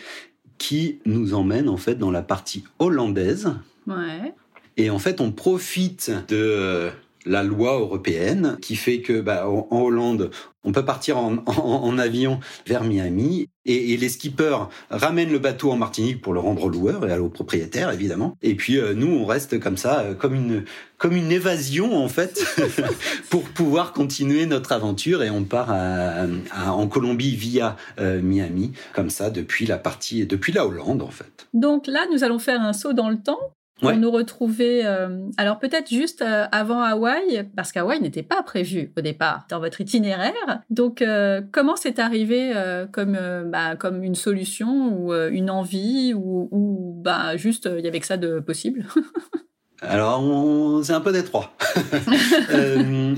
[0.68, 3.54] qui nous emmène en fait dans la partie hollandaise.
[4.78, 6.90] Et en fait, on profite de
[7.26, 10.32] la loi européenne qui fait que bah, en, Hollande,
[10.64, 16.22] on peut partir en, avion vers Miami et, les skippers ramènent le bateau en Martinique
[16.22, 18.36] pour le rendre au loueur et au propriétaire évidemment.
[18.42, 20.66] Et puis euh, nous, on reste comme ça, euh, comme une
[20.98, 22.44] comme une évasion en fait,
[23.30, 25.74] pour pouvoir continuer notre aventure et on part
[26.66, 31.48] en Colombie via euh, Miami, comme ça depuis la partie depuis la Hollande en fait.
[31.54, 34.86] Donc là, nous allons faire un saut dans le temps pour nous retrouver.
[34.86, 39.60] Euh, alors peut-être juste euh, avant Hawaï, parce qu'Hawaï n'était pas prévu au départ dans
[39.60, 40.62] votre itinéraire.
[40.70, 42.54] Donc euh, comment c'est arrivé
[42.92, 48.00] comme bah, comme une solution ou une envie ou, ou bah juste il y avait
[48.00, 48.86] que ça de possible?
[49.82, 51.54] Alors, c'est un peu détroit.
[52.52, 53.14] euh,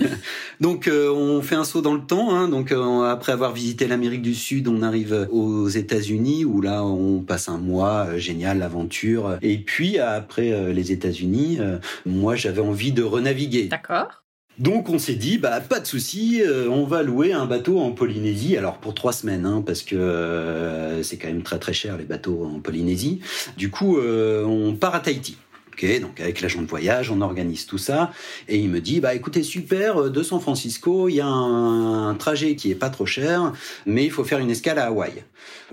[0.60, 2.34] donc, euh, on fait un saut dans le temps.
[2.34, 2.48] Hein.
[2.48, 7.20] Donc, euh, après avoir visité l'Amérique du Sud, on arrive aux États-Unis où là, on
[7.20, 9.38] passe un mois génial, l'aventure.
[9.40, 11.58] Et puis, après les États-Unis,
[12.04, 13.64] moi, j'avais envie de renaviguer.
[13.64, 14.20] D'accord.
[14.56, 16.40] Donc on s'est dit bah pas de souci,
[16.70, 18.56] on va louer un bateau en Polynésie.
[18.56, 22.44] Alors pour trois semaines, hein, parce que c'est quand même très très cher les bateaux
[22.44, 23.18] en Polynésie.
[23.56, 25.36] Du coup, on part à Tahiti.
[25.74, 28.12] Ok, donc avec l'agent de voyage, on organise tout ça.
[28.48, 32.14] Et il me dit, bah écoutez, super, euh, de San Francisco, il y a un,
[32.14, 33.52] trajet qui est pas trop cher,
[33.84, 35.24] mais il faut faire une escale à Hawaï.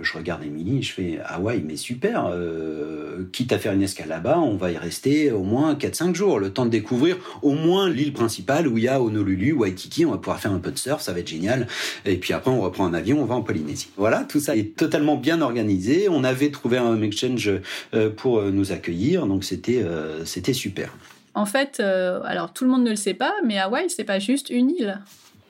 [0.01, 4.39] Je regarde Émilie, je fais Hawaï, mais super, euh, quitte à faire une escale là-bas,
[4.39, 8.11] on va y rester au moins 4-5 jours, le temps de découvrir au moins l'île
[8.11, 11.01] principale où il y a Honolulu, Waikiki, on va pouvoir faire un peu de surf,
[11.01, 11.67] ça va être génial.
[12.05, 13.89] Et puis après, on reprend un avion, on va en Polynésie.
[13.97, 16.09] Voilà, tout ça est totalement bien organisé.
[16.09, 17.51] On avait trouvé un exchange
[17.93, 20.95] euh, pour nous accueillir, donc c'était euh, c'était super.
[21.33, 24.19] En fait, euh, alors tout le monde ne le sait pas, mais Hawaï, c'est pas
[24.19, 24.99] juste une île.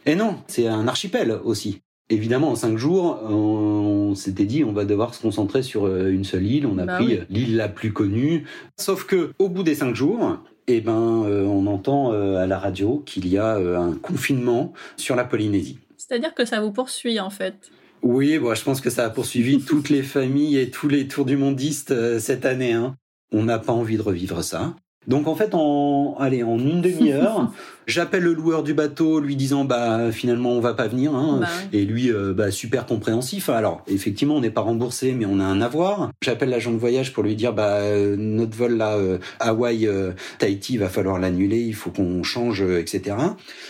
[0.05, 1.81] Et non, c'est un archipel aussi.
[2.09, 6.25] Évidemment, en cinq jours, on, s'était dit on va devoir se concentrer sur euh, une
[6.25, 6.65] seule île.
[6.65, 8.45] On a bah pris l'île la plus connue.
[8.77, 13.27] Sauf que au bout des cinq jours, eh ben, on entend à la radio qu'il
[13.27, 15.79] y a un confinement sur la Polynésie.
[15.97, 17.71] C'est-à-dire que ça vous poursuit en fait.
[18.03, 21.25] Oui, bon, je pense que ça a poursuivi toutes les familles et tous les tours
[21.25, 22.73] du mondiste cette année.
[22.73, 22.97] Hein
[23.31, 24.75] on n'a pas envie de revivre ça.
[25.07, 27.51] Donc en fait, en, allez, en une demi-heure,
[27.87, 31.39] J'appelle le loueur du bateau, lui disant bah finalement on va pas venir, hein.
[31.41, 33.49] bah et lui euh, bah super compréhensif.
[33.49, 36.11] Alors effectivement on n'est pas remboursé, mais on a un avoir.
[36.21, 39.89] J'appelle l'agent de voyage pour lui dire bah euh, notre vol là euh, Hawaï
[40.37, 43.17] Tahiti va falloir l'annuler, il faut qu'on change, etc.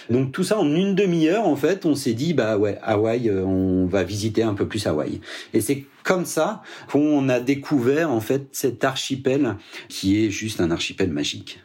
[0.09, 3.85] Donc tout ça en une demi-heure en fait, on s'est dit bah ouais Hawaï, on
[3.85, 5.21] va visiter un peu plus Hawaï.
[5.53, 6.61] Et c'est comme ça
[6.91, 9.55] qu'on a découvert en fait cet archipel
[9.89, 11.59] qui est juste un archipel magique.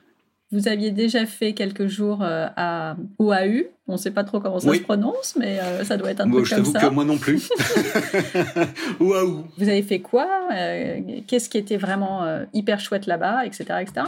[0.53, 3.67] Vous aviez déjà fait quelques jours euh, à Oahu.
[3.89, 6.31] On ne sait pas trop comment ça se prononce, mais euh, ça doit être un
[6.31, 6.57] peu comme ça.
[6.57, 7.51] Je t'avoue que moi non plus.
[9.01, 9.43] Oahu.
[9.59, 14.07] Vous avez fait quoi euh, Qu'est-ce qui était vraiment hyper chouette là-bas, etc., etc.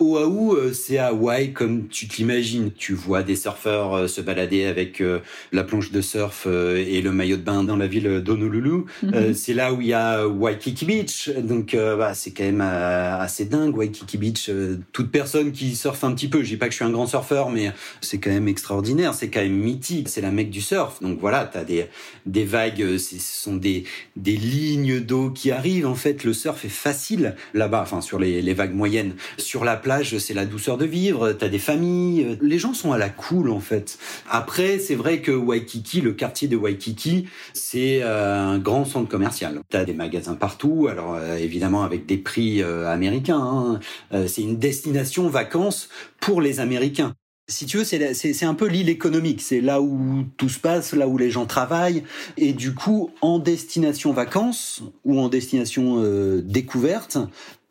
[0.00, 2.70] Oahu, euh, c'est Hawaï comme tu t'imagines.
[2.72, 5.20] Tu vois des surfeurs euh, se balader avec euh,
[5.52, 8.84] la planche de surf et le maillot de bain dans la ville d'Honolulu.
[9.02, 9.34] Mhm.
[9.34, 11.28] c'est là où il y a Waikiki Beach.
[11.28, 14.50] Donc bah, c'est quand même assez dingue Waikiki Beach.
[14.92, 17.06] toute personne qui surfe un petit peu, je dis pas que je suis un grand
[17.06, 19.14] surfeur, mais c'est quand même extraordinaire.
[19.14, 20.08] C'est quand même mythique.
[20.08, 21.02] C'est la mecque du surf.
[21.02, 21.86] Donc voilà, t'as des
[22.24, 22.96] des vagues.
[22.96, 23.84] Ce sont des
[24.16, 25.86] des lignes d'eau qui arrivent.
[25.86, 27.82] En fait, le surf est facile là-bas.
[27.82, 29.14] Enfin sur les, les vagues moyennes.
[29.36, 32.98] Sur la plage c'est la douceur de vivre, t'as des familles, les gens sont à
[32.98, 33.98] la cool en fait.
[34.30, 39.60] Après, c'est vrai que Waikiki, le quartier de Waikiki, c'est euh, un grand centre commercial.
[39.68, 43.40] T'as des magasins partout, alors euh, évidemment avec des prix euh, américains.
[43.42, 43.80] Hein.
[44.26, 45.88] c'est une destination vacances
[46.20, 47.14] pour les Américains.
[47.48, 49.42] Si tu veux, c'est un peu l'île économique.
[49.42, 52.04] C'est là où tout se passe, là où les gens travaillent.
[52.36, 56.02] Et du coup, en destination vacances ou en destination
[56.44, 57.18] découverte,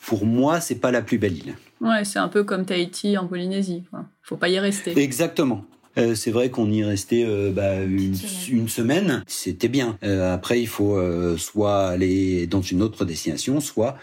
[0.06, 1.56] pour moi, c'est pas la plus belle île.
[1.82, 3.84] Ouais, c'est un peu comme Tahiti en Polynésie.
[3.90, 4.06] Quoi.
[4.22, 4.98] Faut pas y rester.
[4.98, 5.66] Exactement.
[5.98, 9.98] Euh, c'est vrai qu'on y restait euh, bah, une, semaine, c'était bien.
[10.04, 10.98] Euh, après, il faut
[11.38, 13.98] soit aller dans une autre destination, soit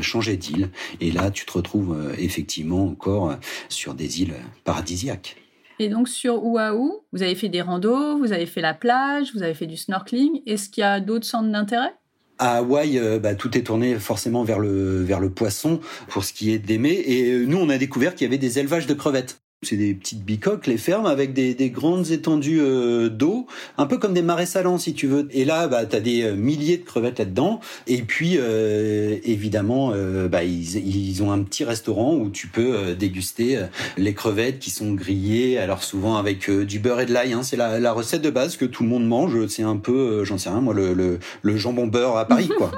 [0.00, 0.70] changer d'île.
[1.00, 3.36] Et là, tu te retrouves effectivement encore
[3.68, 5.36] sur des îles paradisiaques.
[5.80, 9.42] Et donc sur Oahu, vous avez fait des randos, vous avez fait la plage, vous
[9.42, 10.42] avez fait du snorkeling.
[10.46, 11.92] Est-ce qu'il y a d'autres centres d'intérêt?
[12.38, 16.32] À Hawaï, euh, bah, tout est tourné forcément vers le vers le poisson pour ce
[16.32, 17.02] qui est d'aimer.
[17.06, 19.43] Et euh, nous, on a découvert qu'il y avait des élevages de crevettes.
[19.64, 23.46] C'est des petites bicoques, les fermes, avec des, des grandes étendues euh, d'eau,
[23.78, 25.26] un peu comme des marais salants, si tu veux.
[25.30, 27.60] Et là, bah, tu as des euh, milliers de crevettes là-dedans.
[27.86, 29.92] Et puis, euh, évidemment,
[30.30, 33.58] bah, ils, ils, ont un petit restaurant où tu peux déguster
[33.96, 37.32] les crevettes qui sont grillées, alors souvent avec du beurre et de l'ail.
[37.32, 37.42] Hein.
[37.42, 39.46] C'est la, la, recette de base que tout le monde mange.
[39.46, 42.72] C'est un peu, j'en sais rien, moi, le, le, le jambon beurre à Paris, quoi.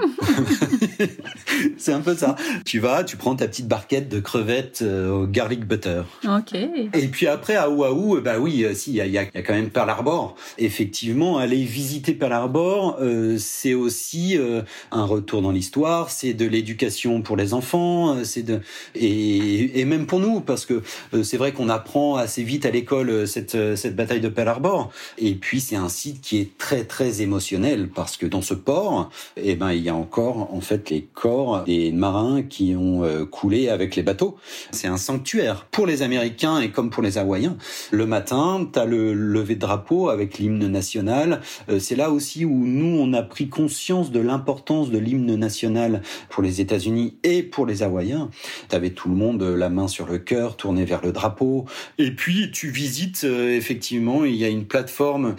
[1.78, 2.36] c'est un peu ça.
[2.64, 6.02] Tu vas, tu prends ta petite barquette de crevettes au garlic butter.
[6.24, 6.56] Ok.
[6.94, 9.54] Et puis après à Oahu, bah oui, euh, si il y a, y a, quand
[9.54, 10.36] même Pearl Harbor.
[10.58, 16.46] Effectivement, aller visiter Pearl Harbor, euh, c'est aussi euh, un retour dans l'histoire, c'est de
[16.46, 18.60] l'éducation pour les enfants, c'est de
[18.94, 20.82] et, et, même pour nous parce que
[21.22, 24.90] c'est vrai qu'on apprend assez vite à l'école cette cette bataille de Pearl Harbor.
[25.18, 29.10] Et puis c'est un site qui est très très émotionnel parce que dans ce port,
[29.36, 33.68] eh ben il y a encore en fait les corps des marins qui ont coulé
[33.68, 34.36] avec les bateaux.
[34.72, 37.56] C'est un sanctuaire pour les Américains et comme pour les Hawaïens.
[37.90, 41.40] Le matin, tu as le lever de drapeau avec l'hymne national.
[41.68, 46.02] Euh, c'est là aussi où nous, on a pris conscience de l'importance de l'hymne national
[46.28, 48.30] pour les États-Unis et pour les Hawaïens.
[48.68, 51.66] Tu avais tout le monde euh, la main sur le cœur, tourné vers le drapeau.
[51.98, 55.36] Et puis, tu visites, euh, effectivement, il y a une plateforme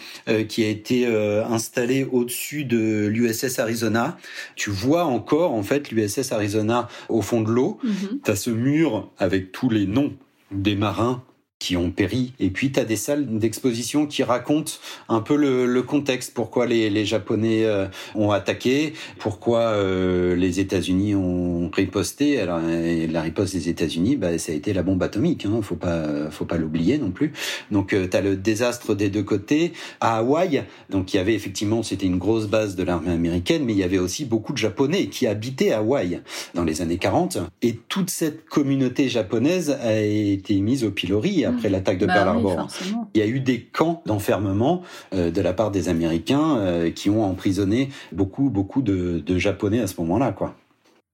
[0.48, 4.18] qui a été installée au-dessus de l'USS Arizona.
[4.56, 7.80] Tu vois encore, en fait, l'USS Arizona au fond de l'eau.
[7.84, 8.22] Mm-hmm.
[8.24, 10.14] Tu as ce mur avec tous les noms
[10.52, 11.24] des marins
[11.60, 12.34] qui ont péri.
[12.40, 14.74] Et puis, tu as des salles d'exposition qui racontent
[15.10, 20.60] un peu le, le contexte, pourquoi les, les Japonais euh, ont attaqué, pourquoi euh, les
[20.60, 22.40] États-Unis ont riposté.
[22.40, 26.30] Alors, la riposte des États-Unis, bah, ça a été la bombe atomique, hein, faut pas,
[26.30, 27.34] faut pas l'oublier non plus.
[27.72, 29.74] Donc, euh, tu as le désastre des deux côtés.
[30.00, 33.74] À Hawaï, donc il y avait effectivement, c'était une grosse base de l'armée américaine, mais
[33.74, 36.22] il y avait aussi beaucoup de Japonais qui habitaient Hawaï
[36.54, 37.40] dans les années 40.
[37.64, 42.30] Et toute cette communauté japonaise a été mise au pilori après l'attaque de bah Pearl
[42.30, 42.68] Harbor.
[43.14, 44.82] il y a eu des camps d'enfermement
[45.14, 49.88] euh, de la part des Américains euh, qui ont emprisonné beaucoup, beaucoup de, Japonais à
[49.88, 50.56] ce moment-là, quoi.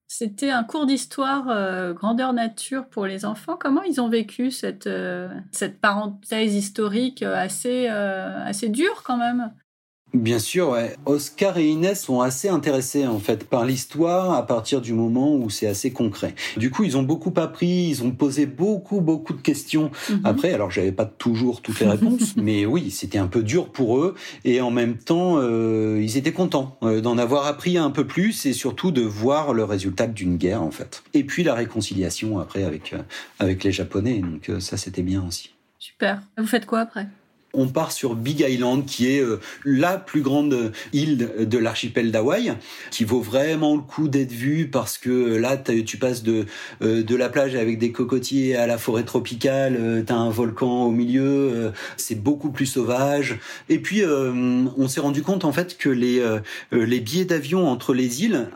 [0.06, 3.56] C'était un cours d'histoire euh, grandeur nature pour les enfants.
[3.58, 4.88] Comment ils ont vécu cette,
[5.50, 9.50] cette parenthèse historique assez, assez dure quand même?
[10.14, 10.94] Bien sûr, ouais.
[11.06, 15.50] Oscar et Inès sont assez intéressés en fait par l'histoire à partir du moment où
[15.50, 16.36] c'est assez concret.
[16.56, 19.90] Du coup, ils ont beaucoup appris, ils ont posé beaucoup beaucoup de questions.
[20.08, 20.20] Mhm.
[20.22, 23.98] Après, alors j'avais pas toujours toutes les réponses, mais oui, c'était un peu dur pour
[23.98, 28.06] eux et en même temps, euh, ils étaient contents euh, d'en avoir appris un peu
[28.06, 31.02] plus et surtout de voir le résultat d'une guerre en fait.
[31.12, 32.98] Et puis la réconciliation après avec euh,
[33.40, 35.50] avec les Japonais, donc ça c'était bien aussi.
[35.80, 36.22] Super.
[36.38, 37.08] Vous faites quoi après?
[37.54, 42.54] On part sur Big Island, qui est euh, la plus grande île de l'archipel d'Hawaï,
[42.90, 46.46] qui vaut vraiment le coup d'être vue parce que là, tu passes de,
[46.80, 50.90] de la plage avec des cocotiers à la forêt tropicale, tu as un volcan au
[50.90, 53.38] milieu, c'est beaucoup plus sauvage.
[53.68, 56.22] Et puis, on s'est rendu compte en fait que les,
[56.72, 58.48] les billets d'avion entre les îles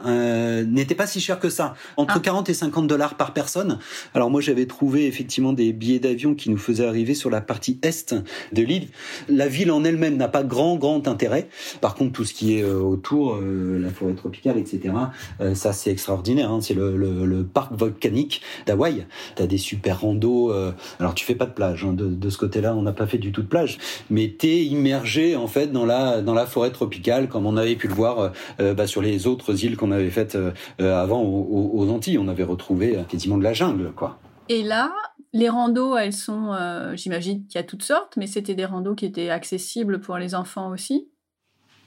[0.67, 2.51] n'étaient pas si chers que ça, entre 40 ah.
[2.51, 3.79] et 50 dollars par personne.
[4.15, 7.79] Alors moi, j'avais trouvé effectivement des billets d'avion qui nous faisaient arriver sur la partie
[7.83, 8.15] est
[8.53, 8.88] de l'île.
[9.29, 11.48] La ville en elle-même n'a pas grand grand intérêt.
[11.81, 14.94] Par contre, tout ce qui est euh, autour, euh, la forêt tropicale, etc.,
[15.40, 16.51] euh, ça c'est extraordinaire.
[16.51, 16.61] Hein.
[16.61, 19.07] C'est le, parc volcanique d'Hawaï.
[19.37, 20.53] T'as des super randos.
[20.98, 21.92] alors tu fais pas de plage hein.
[21.92, 22.74] de, ce côté-là.
[22.74, 23.79] On n'a pas fait du tout de plage,
[24.11, 27.88] mais t'es immergé en fait dans la dans la forêt tropicale, comme on avait pu
[27.88, 30.37] le voir bah, sur les autres îles qu'on avait faites
[30.79, 32.18] avant aux, aux, Antilles.
[32.18, 34.18] On avait retrouvé quasiment de la jungle, quoi.
[34.48, 34.92] Et là,
[35.33, 38.95] les randos, elles sont, euh, j'imagine qu'il y a toutes sortes, mais c'était des randos
[38.95, 41.09] qui étaient accessibles pour les enfants aussi.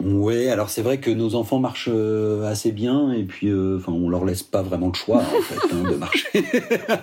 [0.03, 3.91] Ouais, alors c'est vrai que nos enfants marchent euh, assez bien et puis euh, enfin
[3.91, 6.27] on leur laisse pas vraiment le choix en fait hein, de marcher.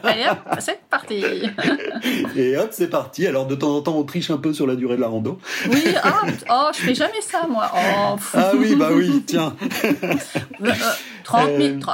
[0.03, 1.23] Allez hop, c'est parti.
[2.37, 3.25] et hop, c'est parti.
[3.27, 5.39] Alors de temps en temps on triche un peu sur la durée de la rando.
[5.71, 7.71] Oui, ah, oh, je fais jamais ça moi.
[7.73, 9.55] Oh, ah oui, bah oui, tiens.
[11.23, 11.85] 30 minutes,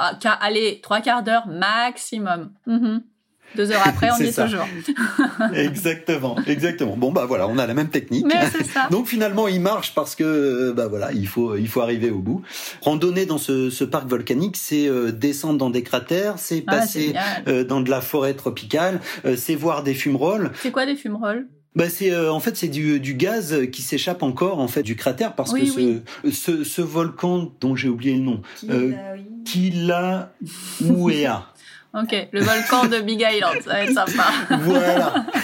[0.40, 2.50] allez, trois quarts d'heure maximum.
[2.66, 3.02] Mhm.
[3.56, 4.66] Deux heures après, on y est toujours.
[5.54, 6.96] exactement, exactement.
[6.96, 8.26] Bon bah voilà, on a la même technique.
[8.26, 8.88] Mais c'est ça.
[8.90, 12.42] Donc finalement, il marche parce que bah voilà, il faut il faut arriver au bout.
[12.82, 17.14] Randonner dans ce, ce parc volcanique, c'est euh, descendre dans des cratères, c'est ah, passer
[17.48, 20.50] euh, dans de la forêt tropicale, euh, c'est voir des fumerolles.
[20.60, 21.46] C'est quoi des fumerolles?
[21.76, 25.34] Bah c'est en fait c'est du, du gaz qui s'échappe encore en fait du cratère
[25.34, 28.42] parce que ce, ce, ce volcan dont j'ai oublié le nom
[29.44, 30.32] Kilauea
[31.94, 34.24] Ok, le volcan de Big Island, ça va être sympa.
[34.60, 35.26] voilà.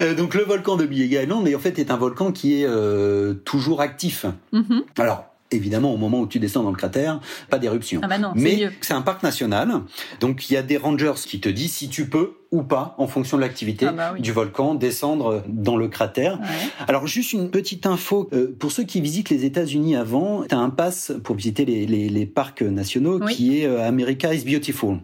[0.00, 3.34] Euh, donc le volcan de Big Island, en fait, est un volcan qui est euh,
[3.44, 4.26] toujours actif.
[4.52, 4.82] Mm-hmm.
[4.96, 8.00] Alors, évidemment, au moment où tu descends dans le cratère, pas d'éruption.
[8.02, 9.82] Ah bah non, Mais c'est un parc national,
[10.20, 13.06] donc il y a des rangers qui te disent si tu peux ou pas, en
[13.06, 16.38] fonction de l'activité ah bah du volcan, descendre dans le cratère.
[16.86, 20.58] Alors juste une petite info, euh, pour ceux qui visitent les États-Unis avant, tu as
[20.58, 24.98] un pass pour visiter les, les, les parcs nationaux qui est euh, America is Beautiful.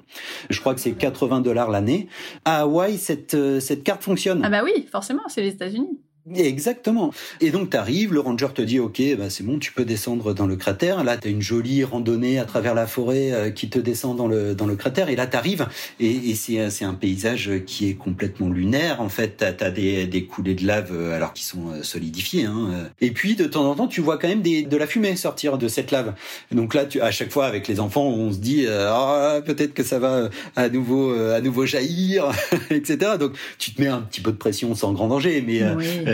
[0.49, 2.09] Je crois que c'est 80 dollars l'année.
[2.47, 4.41] À Hawaï, cette, euh, cette carte fonctionne.
[4.43, 6.01] Ah bah oui, forcément, c'est les États-Unis.
[6.33, 7.13] Exactement.
[7.43, 10.33] Et donc tu arrives, le ranger te dit ok, bah c'est bon, tu peux descendre
[10.33, 11.05] dans le cratère.
[11.05, 14.27] Là, tu as une jolie randonnée à travers la forêt euh, qui te descend dans
[14.27, 15.11] le dans le cratère.
[15.11, 15.67] Et là, tu arrives
[16.01, 19.03] et, et c'est c'est un paysage qui est complètement lunaire.
[19.03, 22.45] En fait, tu as, des des coulées de lave euh, alors qui sont euh, solidifiées.
[22.45, 22.89] Hein.
[23.03, 25.59] Et puis de temps en temps, tu vois quand même des de la fumée sortir
[25.59, 26.15] de cette lave.
[26.53, 29.83] Donc là, tu à chaque fois avec les enfants, on se dit ah peut-être que
[29.83, 32.31] ça va à nouveau à nouveau jaillir,
[32.71, 33.13] etc.
[33.21, 35.61] Donc tu te mets un petit peu de pression sans grand danger, mais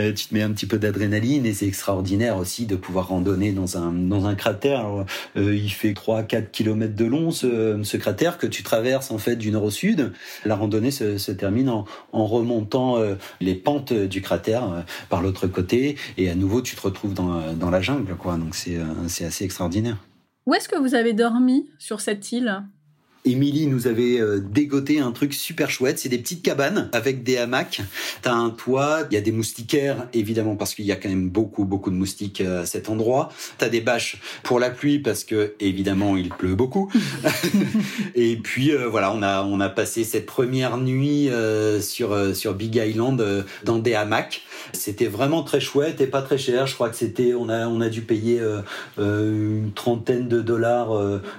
[0.15, 3.77] tu te mets un petit peu d'adrénaline et c'est extraordinaire aussi de pouvoir randonner dans
[3.77, 5.05] un dans un cratère.
[5.37, 9.35] Euh, il fait 3 4 km de long ce, cratère que tu traverses en fait
[9.35, 10.13] du nord au sud.
[10.45, 11.85] La randonnée se, termine en,
[12.25, 17.13] remontant euh, les pentes du cratère par l'autre côté et à nouveau tu te retrouves
[17.13, 18.37] dans, dans la jungle quoi.
[18.37, 19.97] Donc c'est assez extraordinaire.
[20.45, 22.63] Où est-ce que vous avez dormi sur cette île?
[23.23, 25.99] Émilie nous avait euh, dégoté un truc super chouette.
[25.99, 27.81] C'est des petites cabanes avec des hamacs.
[28.21, 31.29] T'as un toit, il y a des moustiquaires, évidemment, parce qu'il y a quand même
[31.29, 33.29] beaucoup, beaucoup de moustiques euh, à cet endroit.
[33.57, 36.91] T'as des bâches pour la pluie parce que, évidemment, il pleut beaucoup.
[38.15, 41.29] et puis, euh, voilà, on a, on a passé cette première nuit
[41.81, 44.41] sur, sur Big Island dans des hamacs.
[44.73, 46.67] C'était vraiment très chouette et pas très cher.
[46.67, 48.41] Je crois que c'était, on a, on a dû payer
[48.97, 50.89] une trentaine de dollars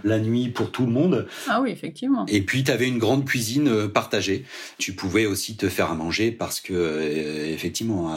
[0.05, 1.27] la nuit pour tout le monde.
[1.49, 2.27] Ah oui effectivement.
[2.29, 4.45] Et puis, tu avais une grande cuisine euh, partagée.
[4.79, 8.15] Tu pouvais aussi te faire à manger parce que, euh, effectivement,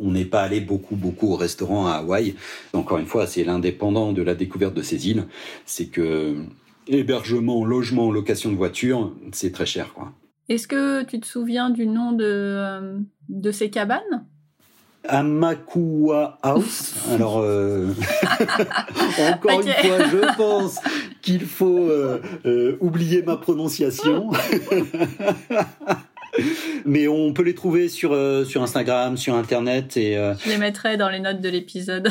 [0.00, 2.34] on n'est pas allé beaucoup, beaucoup au restaurant à Hawaï.
[2.72, 5.26] Encore une fois, c'est l'indépendant de la découverte de ces îles.
[5.66, 6.36] C'est que
[6.86, 10.12] hébergement, logement, location de voiture, c'est très cher, quoi.
[10.48, 12.98] Est-ce que tu te souviens du nom de, euh,
[13.28, 14.26] de ces cabanes?
[15.08, 16.94] Amakua House.
[17.10, 17.36] Alors,
[19.32, 20.78] encore une fois, je pense
[21.22, 24.30] qu'il faut euh, euh, oublier ma prononciation.
[26.84, 29.96] Mais on peut les trouver sur, euh, sur Instagram, sur Internet.
[29.96, 32.08] Et, Je les mettrai dans les notes de l'épisode.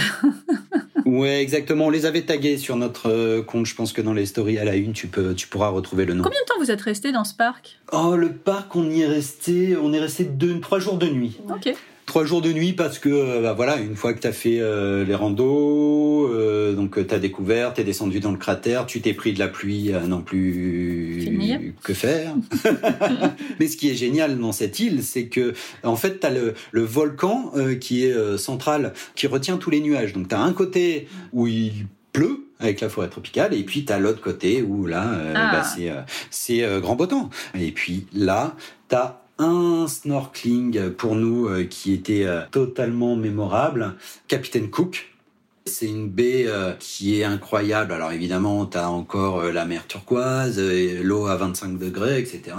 [1.05, 1.87] ouais, exactement.
[1.87, 3.65] On les avait tagués sur notre compte.
[3.65, 6.13] Je pense que dans les stories à la une, tu, peux, tu pourras retrouver le
[6.13, 6.23] nom.
[6.23, 7.79] Combien de temps vous êtes resté dans ce parc?
[7.91, 11.37] Oh, le parc, on y est resté, on est resté deux, trois jours de nuit.
[11.49, 11.73] Ok
[12.11, 14.59] Trois jours de nuit parce que euh, bah, voilà, une fois que tu as fait
[14.59, 18.99] euh, les randos, euh, donc tu as découvert, tu es descendu dans le cratère, tu
[18.99, 21.61] t'es pris de la pluie à non plus Finir.
[21.81, 22.35] que faire.
[23.61, 25.53] Mais ce qui est génial dans cette île, c'est que
[25.83, 29.69] en fait tu as le, le volcan euh, qui est euh, central, qui retient tous
[29.69, 30.11] les nuages.
[30.11, 33.93] Donc tu as un côté où il pleut avec la forêt tropicale et puis tu
[33.93, 35.49] as l'autre côté où là euh, Ah.
[35.53, 37.29] bah, c'est euh, c'est euh, grand beau temps.
[37.57, 38.55] Et puis là,
[38.89, 43.95] tu as un snorkeling pour nous euh, qui était euh, totalement mémorable,
[44.27, 45.07] Capitaine Cook.
[45.67, 47.91] C'est une baie euh, qui est incroyable.
[47.93, 52.55] Alors évidemment, tu as encore la mer turquoise, l'eau à 25 degrés, etc.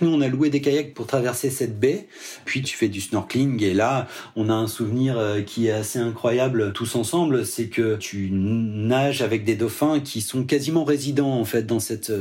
[0.00, 2.08] Nous, on a loué des kayaks pour traverser cette baie.
[2.44, 5.16] Puis tu fais du snorkeling et là, on a un souvenir
[5.46, 7.46] qui est assez incroyable tous ensemble.
[7.46, 12.12] C'est que tu nages avec des dauphins qui sont quasiment résidents en fait dans cette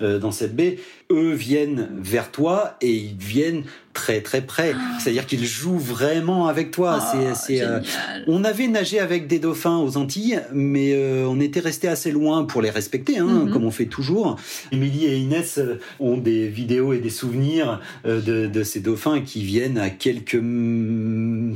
[0.00, 0.78] dans cette baie.
[1.10, 3.62] Eux viennent vers toi et ils viennent
[3.94, 4.74] très très près.
[5.00, 6.98] C'est-à-dire qu'ils jouent vraiment avec toi.
[7.00, 7.80] Ah, c'est euh,
[8.28, 12.44] on avait nagé avec des dauphins aux Antilles, mais euh, on était resté assez loin
[12.44, 13.50] pour les respecter, hein, Mhm.
[13.52, 14.36] comme on fait toujours.
[14.70, 19.20] Émilie et Inès euh, ont des vidéos et des souvenirs euh, de, de ces dauphins
[19.20, 20.40] qui viennent à quelques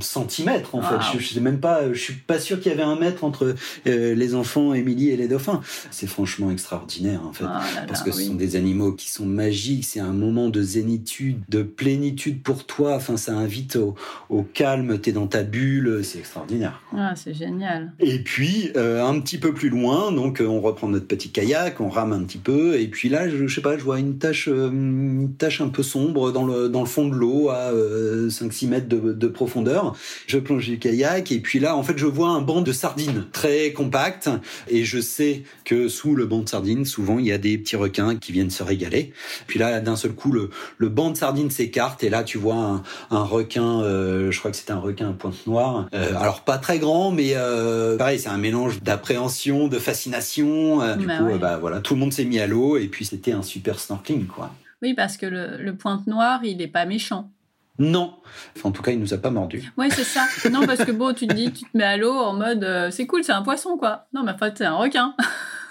[0.01, 0.85] centimètres, en Wow.
[0.85, 1.19] fait.
[1.19, 3.55] Je, je sais même pas, je suis pas sûr qu'il y avait un mètre entre
[3.87, 5.61] euh, les enfants, Émilie et les dauphins.
[5.91, 7.45] C'est franchement extraordinaire, en fait.
[7.47, 10.49] Ah là Parce là, que ce sont des animaux qui sont magiques, c'est un moment
[10.49, 12.95] de zénitude, de plénitude pour toi.
[12.95, 13.97] Enfin, ça invite au,
[14.31, 16.81] au calme, t'es dans ta bulle, c'est extraordinaire.
[16.97, 17.93] Ah, c'est génial.
[17.99, 21.81] Et puis euh, un petit peu plus loin, donc euh, on reprend notre petit kayak,
[21.81, 24.19] on rame un petit peu, et puis là, je, je sais pas, je vois une
[24.19, 27.73] tache, euh, une tache un peu sombre dans le dans le fond de l'eau à
[27.73, 29.97] 5-6 mètres de, de profondeur.
[30.27, 33.27] Je plonge du kayak, et puis là, en fait, je vois un banc de sardines
[33.33, 34.31] très compact,
[34.69, 37.77] et je sais que sous le banc de sardines, souvent il y a des petits
[37.77, 39.13] requins qui viennent se régaler.
[39.47, 42.55] Puis là, d'un seul coup, le, le banc de sardines s'écarte, et là, tu vois
[42.57, 45.89] un, un requin, euh, je crois que c'était un requin à pointe noire.
[45.95, 50.97] Euh, alors pas très grand, mais euh, pareil, c'est un mélange d'appréhension, de fascination.
[50.97, 51.39] Du Bah coup, ouais.
[51.39, 54.27] bah voilà, tout le monde s'est mis à l'eau, et puis c'était un super snorkeling,
[54.27, 54.51] quoi.
[54.83, 57.31] Oui, parce que le, le pointe noir, il est pas méchant.
[57.79, 58.15] Non,
[58.57, 59.73] enfin, en tout cas, il nous a pas mordu.
[59.79, 60.27] Ouais, c'est ça.
[60.51, 62.91] Non, parce que bon, tu te dis, tu te mets à l'eau en mode, euh,
[62.91, 64.07] c'est cool, c'est un poisson, quoi.
[64.13, 65.15] Non, mais en fait, c'est un requin.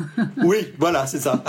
[0.43, 1.43] oui, voilà, c'est ça.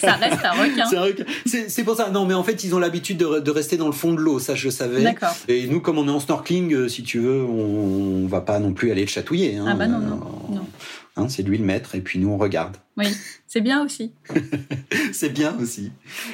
[0.00, 1.26] Ça reste un requin.
[1.44, 2.10] C'est pour ça.
[2.10, 4.20] Non, mais en fait, ils ont l'habitude de, re- de rester dans le fond de
[4.20, 4.38] l'eau.
[4.38, 5.02] Ça, je savais.
[5.02, 5.34] D'accord.
[5.48, 8.58] Et nous, comme on est en snorkeling, euh, si tu veux, on, on va pas
[8.58, 9.56] non plus aller le chatouiller.
[9.56, 9.66] Hein.
[9.68, 10.20] Ah bah non, non,
[10.50, 10.66] Euh, non.
[11.16, 12.76] Hein, c'est lui le maître, et puis nous, on regarde.
[12.96, 13.06] Oui,
[13.48, 14.12] c'est bien aussi.
[15.12, 15.90] C'est bien aussi.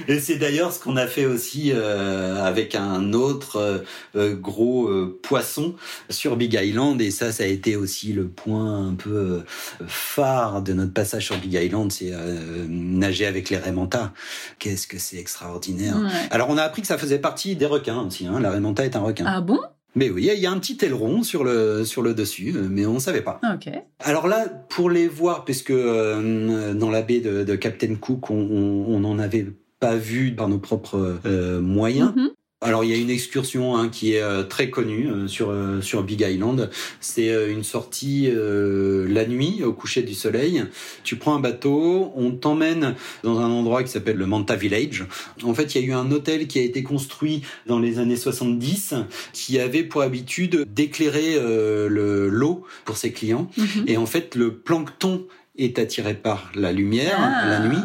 [0.09, 3.79] Et c'est d'ailleurs ce qu'on a fait aussi euh, avec un autre euh,
[4.17, 5.75] euh, gros euh, poisson
[6.09, 7.01] sur Big Island.
[7.01, 9.41] Et ça, ça a été aussi le point un peu euh,
[9.87, 14.13] phare de notre passage sur Big Island, c'est euh, nager avec les Raymanta.
[14.59, 15.97] Qu'est-ce que c'est extraordinaire.
[15.97, 16.11] Ouais.
[16.31, 18.27] Alors on a appris que ça faisait partie des requins aussi.
[18.27, 18.41] Hein.
[18.41, 19.25] La Raymanta est un requin.
[19.27, 19.61] Ah bon?
[19.97, 22.87] Mais oui, il y a un petit aileron sur le sur le dessus, euh, mais
[22.87, 23.41] on savait pas.
[23.43, 23.73] Ah, Ok.
[24.01, 28.35] Alors là, pour les voir, puisque euh, dans la baie de, de Captain Cook, on,
[28.37, 29.47] on, on en avait
[29.81, 32.13] pas vu par nos propres euh, moyens.
[32.15, 32.31] Mhm.
[32.63, 35.81] Alors il y a une excursion hein, qui est euh, très connue euh, sur euh,
[35.81, 36.69] sur Big Island.
[37.01, 40.65] C'est euh, une sortie euh, la nuit au coucher du soleil.
[41.03, 45.07] Tu prends un bateau, on t'emmène dans un endroit qui s'appelle le Manta Village.
[45.43, 48.17] En fait, il y a eu un hôtel qui a été construit dans les années
[48.17, 48.93] 70
[49.33, 53.51] qui avait pour habitude d'éclairer euh, le- l'eau pour ses clients.
[53.57, 53.85] Mhm.
[53.87, 57.49] Et en fait, le plancton est attiré par la lumière Ah.
[57.49, 57.79] la nuit.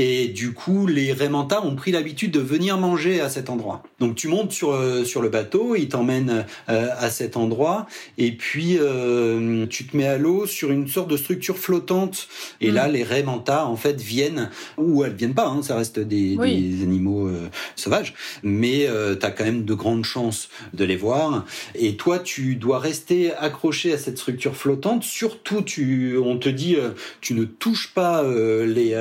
[0.00, 3.82] Et du coup, les Raymanta ont pris l'habitude de venir manger à cet endroit.
[3.98, 8.30] Donc tu montes sur, euh, sur le bateau, ils t'emmènent euh, à cet endroit, et
[8.30, 12.28] puis euh, tu te mets à l'eau sur une sorte de structure flottante.
[12.60, 16.36] Et là, les Raymanta, en fait, viennent, ou elles viennent pas, hein, ça reste des,
[16.38, 16.60] Oui.
[16.60, 17.28] des animaux
[17.74, 18.86] sauvages, mais
[19.18, 21.44] tu as quand même de grandes chances de les voir.
[21.74, 25.02] Et toi, tu dois rester accroché à cette structure flottante.
[25.02, 26.76] Surtout, tu, on te dit,
[27.20, 28.94] tu ne touches pas les,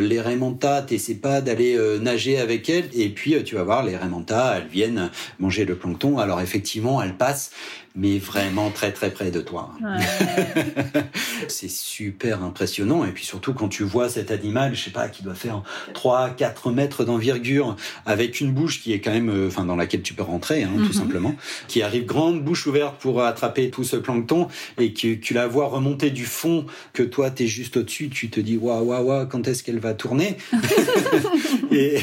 [0.00, 2.88] les Raymanta, t'essaies pas d'aller euh, nager avec elles.
[2.94, 6.18] Et puis, euh, tu vas voir, les Raymanta, elles viennent manger le plancton.
[6.18, 7.50] Alors, effectivement, elles passent,
[7.94, 9.72] mais vraiment très très près de toi.
[9.82, 11.02] Ouais.
[11.48, 13.04] C'est super impressionnant.
[13.04, 15.62] Et puis surtout quand tu vois cet animal, je sais pas, qui doit faire
[15.94, 17.76] 3, 4 mètres d'envergure,
[18.06, 20.70] avec une bouche qui est quand même, euh, enfin, dans laquelle tu peux rentrer, hein,
[20.86, 21.34] tout simplement,
[21.68, 25.66] qui arrive grande bouche ouverte pour attraper tout ce plancton, et que tu la vois
[25.66, 29.48] remonter du fond, que toi t'es juste au-dessus, tu te dis, waouh, waouh, waouh, quand
[29.48, 30.36] est-ce qu'elle va tourner?
[31.72, 31.98] et,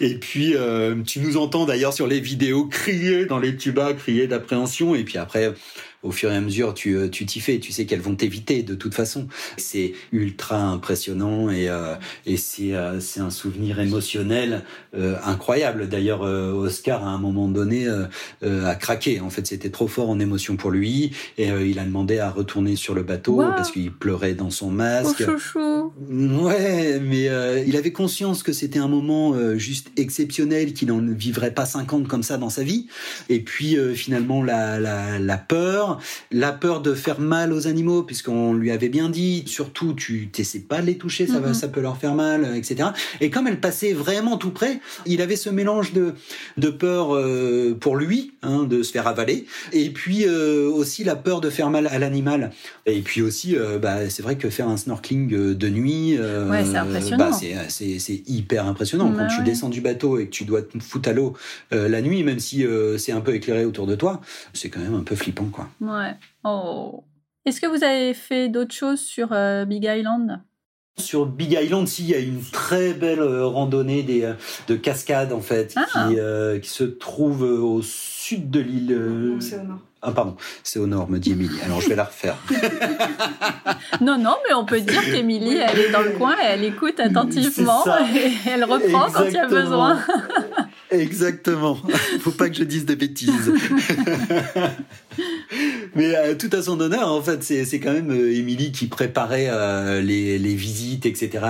[0.00, 4.26] et puis, euh, tu nous entends d'ailleurs sur les vidéos crier dans les tubas, crier
[4.26, 4.65] d'appréhension,
[4.96, 5.52] et puis après,
[6.06, 7.58] au fur et à mesure, tu tu t'y fais.
[7.58, 9.26] Tu sais qu'elles vont t'éviter de toute façon.
[9.56, 11.68] C'est ultra impressionnant et
[12.26, 14.62] et c'est c'est un souvenir émotionnel
[15.24, 15.88] incroyable.
[15.88, 17.86] D'ailleurs, Oscar à un moment donné
[18.42, 19.20] a craqué.
[19.20, 22.76] En fait, c'était trop fort en émotion pour lui et il a demandé à retourner
[22.76, 25.22] sur le bateau parce qu'il pleurait dans son masque.
[25.26, 25.92] Oh, chouchou.
[26.10, 27.30] Ouais, mais
[27.66, 32.22] il avait conscience que c'était un moment juste exceptionnel, qu'il n'en vivrait pas 50 comme
[32.22, 32.86] ça dans sa vie.
[33.28, 35.95] Et puis euh, finalement la, la, la, peur,
[36.30, 40.60] la peur de faire mal aux animaux, puisqu'on lui avait bien dit, surtout tu t'essaies
[40.60, 41.54] pas de les toucher, ça, va, mhm.
[41.54, 42.90] ça peut leur faire mal, etc.
[43.20, 46.14] Et comme elle passait vraiment tout près, il avait ce mélange de,
[46.56, 51.16] de peur euh, pour lui, hein, de se faire avaler, et puis euh, aussi la
[51.16, 52.50] peur de faire mal à l'animal.
[52.86, 57.30] Et puis aussi, bah, c'est vrai que faire un snorkeling de nuit, ouais, c'est impressionnant.
[57.30, 59.12] Bah, c'est hyper impressionnant.
[59.16, 61.34] Quand tu descends du bateau et que tu dois te foutre à l'eau
[61.70, 62.64] la nuit, même si
[62.98, 64.20] c'est un peu éclairé autour de toi,
[64.52, 65.68] c'est quand même un peu flippant, quoi.
[65.86, 66.14] Ouais.
[66.44, 67.04] Oh.
[67.44, 70.40] Est-ce que vous avez fait d'autres choses sur euh, Big Island?
[70.98, 74.32] Sur Big Island, si, il y a une très belle euh, randonnée des, euh,
[74.66, 76.08] de cascades, en fait, ah.
[76.08, 79.36] qui, qui, se trouve au sud de l'île.
[79.40, 79.80] C'est au nord.
[80.02, 81.60] Ah pardon, c'est au nord, me dit Émilie.
[81.64, 82.36] Alors je vais la refaire.
[84.00, 87.82] non, non, mais on peut dire qu'Émilie, elle est dans le coin, elle écoute attentivement
[88.14, 89.98] et elle reprend quand il y a besoin.
[90.90, 91.76] Exactement.
[92.20, 93.52] Faut pas que je dise des bêtises.
[95.96, 99.48] Mais euh, tout à son honneur, en fait, c'est quand même euh, Émilie qui préparait
[99.48, 101.40] euh, les, les, visites, etc.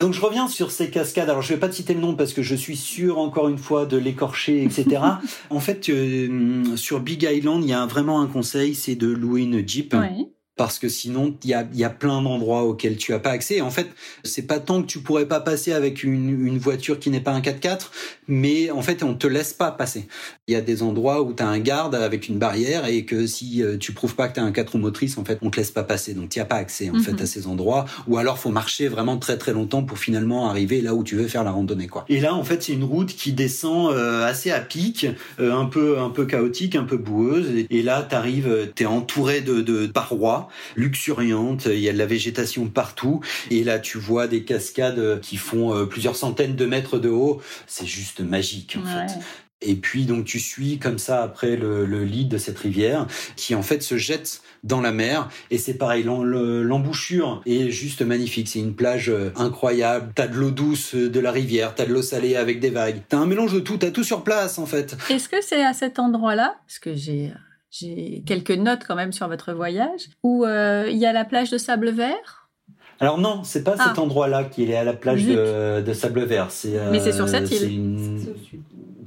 [0.00, 1.28] Donc je reviens sur ces cascades.
[1.28, 3.58] Alors je vais pas te citer le nom parce que je suis sûr encore une
[3.58, 5.02] fois de l'écorcher, etc.
[5.50, 9.42] en fait, euh, sur Big Island, il y a vraiment un conseil, c'est de louer
[9.42, 9.94] une Jeep.
[9.98, 10.28] Oui
[10.58, 13.62] parce que sinon il y a, y a plein d'endroits auxquels tu as pas accès.
[13.62, 13.88] En fait,
[14.24, 17.30] c'est pas tant que tu pourrais pas passer avec une, une voiture qui n'est pas
[17.30, 17.90] un 4x4,
[18.26, 20.08] mais en fait on te laisse pas passer.
[20.48, 23.26] Il y a des endroits où tu as un garde avec une barrière et que
[23.26, 25.50] si euh, tu prouves pas que tu as un 4 roues motrices, en fait on
[25.50, 26.12] te laisse pas passer.
[26.12, 27.22] Donc tu as pas accès en fait mhm.
[27.22, 27.84] à ces endroits.
[28.08, 31.28] Ou alors faut marcher vraiment très très longtemps pour finalement arriver là où tu veux
[31.28, 32.04] faire la randonnée quoi.
[32.08, 35.06] Et là en fait c'est une route qui descend euh, assez à pic,
[35.38, 37.46] euh, un peu un peu chaotique, un peu boueuse.
[37.70, 42.66] Et, là t'arrives, t'es entouré de, de parois luxuriante, il y a de la végétation
[42.68, 43.20] partout,
[43.50, 47.40] et là tu vois des cascades qui font euh, plusieurs centaines de mètres de haut,
[47.66, 49.18] c'est juste magique en fait.
[49.60, 53.62] Et puis donc tu suis comme ça après le, lit de cette rivière qui en
[53.62, 55.28] fait se jette dans la mer.
[55.50, 58.48] Et c'est pareil l'embouchure est juste magnifique.
[58.48, 60.12] C'est une plage euh, incroyable.
[60.14, 61.74] T'as de l'eau douce de la rivière.
[61.74, 63.02] T'as de l'eau salée avec des vagues.
[63.08, 63.78] T'as un mélange de tout.
[63.78, 64.96] T'as tout sur place en fait.
[65.10, 67.32] Est-ce que c'est à cet endroit là parce que j'ai
[67.70, 71.50] j'ai quelques notes quand même sur votre voyage, où euh, il y a la plage
[71.50, 72.48] de sable vert?
[73.00, 74.00] Alors non, c'est pas cet ah.
[74.00, 76.48] endroit-là qui est à la plage de, sable vert.
[76.90, 78.26] Mais c'est sur cette île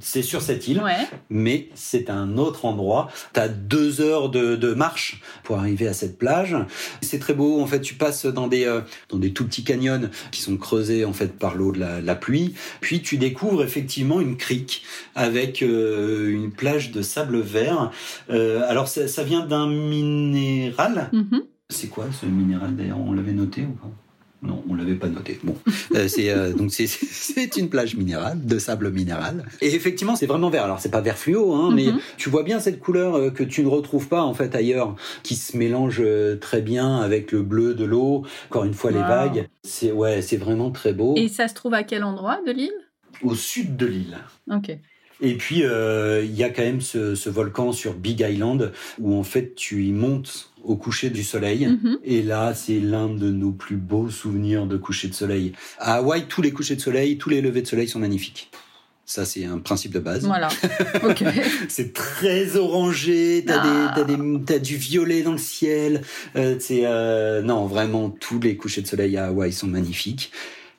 [0.02, 0.82] c'est sur cette île,
[1.30, 3.08] mais c'est un autre endroit.
[3.32, 6.56] Tu as deux heures de, marche pour arriver à cette plage.
[7.00, 7.60] C'est très beau.
[7.60, 8.80] En fait, tu passes dans des euh,
[9.10, 12.54] dans des tout petits canyons qui sont creusés en fait par l'eau de la, pluie.
[12.80, 14.84] Puis tu découvres effectivement une crique
[15.14, 17.90] avec euh, une plage de sable vert.
[18.30, 21.10] Euh, alors ça, vient d'un minéral.
[21.12, 21.42] Mm-hmm.
[21.68, 23.00] C'est quoi ce minéral d'ailleurs?
[23.00, 23.90] On l'avait noté ou pas?
[24.42, 25.38] Non, on l'avait pas noté.
[25.44, 25.56] Bon,
[25.94, 29.44] euh, c'est euh, donc c'est une plage minérale de sable minéral.
[29.60, 30.64] Et effectivement, c'est vraiment vert.
[30.64, 32.00] Alors c'est pas vert fluo, hein, mais mhm.
[32.16, 35.36] tu vois bien cette couleur euh, que tu ne retrouves pas en fait ailleurs, qui
[35.36, 36.02] se mélange
[36.40, 38.24] très bien avec le bleu de l'eau.
[38.48, 39.48] Encore une fois, les vagues.
[39.62, 41.14] C'est ouais, c'est vraiment très beau.
[41.16, 42.70] Et ça se trouve à quel endroit de l'île?
[43.22, 44.18] Au sud de l'île.
[44.50, 44.76] Ok.
[45.20, 49.22] Et puis, il y a quand même ce, ce, volcan sur Big Island où en
[49.22, 51.66] fait tu y montes au coucher du soleil.
[51.66, 51.98] Mhm.
[52.04, 55.52] Et là, c'est l'un de nos plus beaux souvenirs de coucher de soleil.
[55.78, 58.50] À Hawaï, tous les couchers de soleil, tous les levées de soleil sont magnifiques.
[59.04, 60.24] Ça, c'est un principe de base.
[60.24, 60.48] Voilà.
[61.68, 63.44] c'est très orangé.
[63.46, 63.94] T'as ah.
[63.96, 66.02] as, du violet dans le ciel.
[66.36, 70.32] Euh, c'est euh, non, vraiment, tous les couchers de soleil à Hawaï sont magnifiques.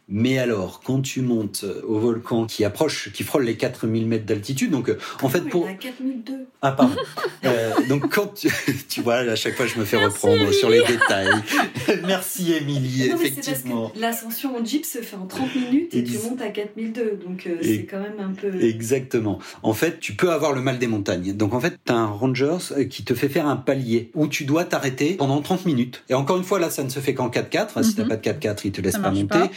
[0.10, 4.72] Mais alors, quand tu montes au volcan qui approche, qui frôle les 4000 mètres d'altitude,
[4.72, 5.70] donc euh, en fait pour...
[5.70, 6.34] Il 4002.
[6.62, 6.96] Ah pardon.
[7.46, 8.50] euh, donc quand tu...
[8.90, 9.02] tu...
[9.02, 11.30] vois, à chaque fois je me fais reprendre sur les détails.
[12.06, 13.92] Merci Émilie, effectivement.
[13.96, 17.58] L'ascension en Jeep se fait en 30 minutes et tu montes à 4002, donc euh,
[17.62, 18.62] c'est quand même un peu...
[18.62, 19.40] Exactement.
[19.62, 21.34] En fait, tu peux avoir le mal des montagnes.
[21.34, 24.28] Donc en fait, tu as un ranger euh, qui te fait faire un palier où
[24.28, 26.04] tu dois t'arrêter pendant 30 minutes.
[26.10, 27.84] Et encore une fois, là, ça ne se fait qu'en 4x4.
[27.84, 28.10] Si t'as mhm.
[28.10, 29.50] pas de 4x4, il te laisse pas monter.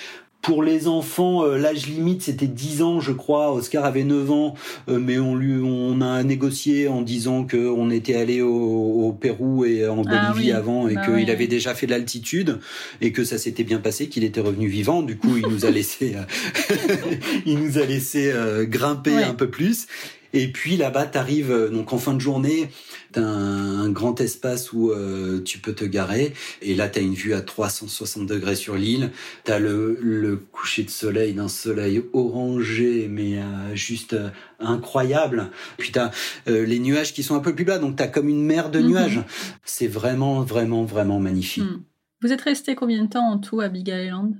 [0.47, 3.53] Pour les enfants, euh, l'âge limite c'était 10 ans, je crois.
[3.53, 4.55] Oscar avait 9 ans,
[4.89, 9.65] euh, mais on lui, on a négocié en disant que on était allé au, Pérou
[9.65, 12.61] et en ah Bolivie avant et bah qu'il avait déjà fait de l'altitude
[13.01, 15.03] et que ça s'était bien passé, qu'il était revenu vivant.
[15.03, 16.95] Du coup, il nous a laissé, euh,
[17.45, 18.33] il nous a laissé
[18.69, 19.89] grimper un peu plus.
[20.37, 22.69] Et puis là-bas, tu arrives euh, donc en fin de journée,
[23.15, 26.35] tu as un, grand espace où euh, tu peux te garer.
[26.61, 29.13] Et là, tu as une vue à 360 degrés sur l'île.
[29.47, 34.15] Tu as le, le, coucher de soleil d'un soleil orangé, mais euh, juste
[34.61, 35.51] incroyable.
[35.79, 36.11] Puis tu as
[36.47, 38.81] les nuages qui sont un peu plus bas, donc tu as comme une mer de
[38.81, 38.89] mhm.
[38.89, 39.21] nuages.
[39.65, 41.65] C'est vraiment, vraiment, vraiment magnifique.
[41.65, 41.81] Hmm.
[42.21, 44.35] Vous êtes resté combien de temps en tout à Big Island?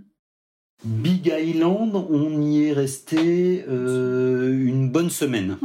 [0.85, 5.57] Big Island, on y est resté euh, une bonne semaine.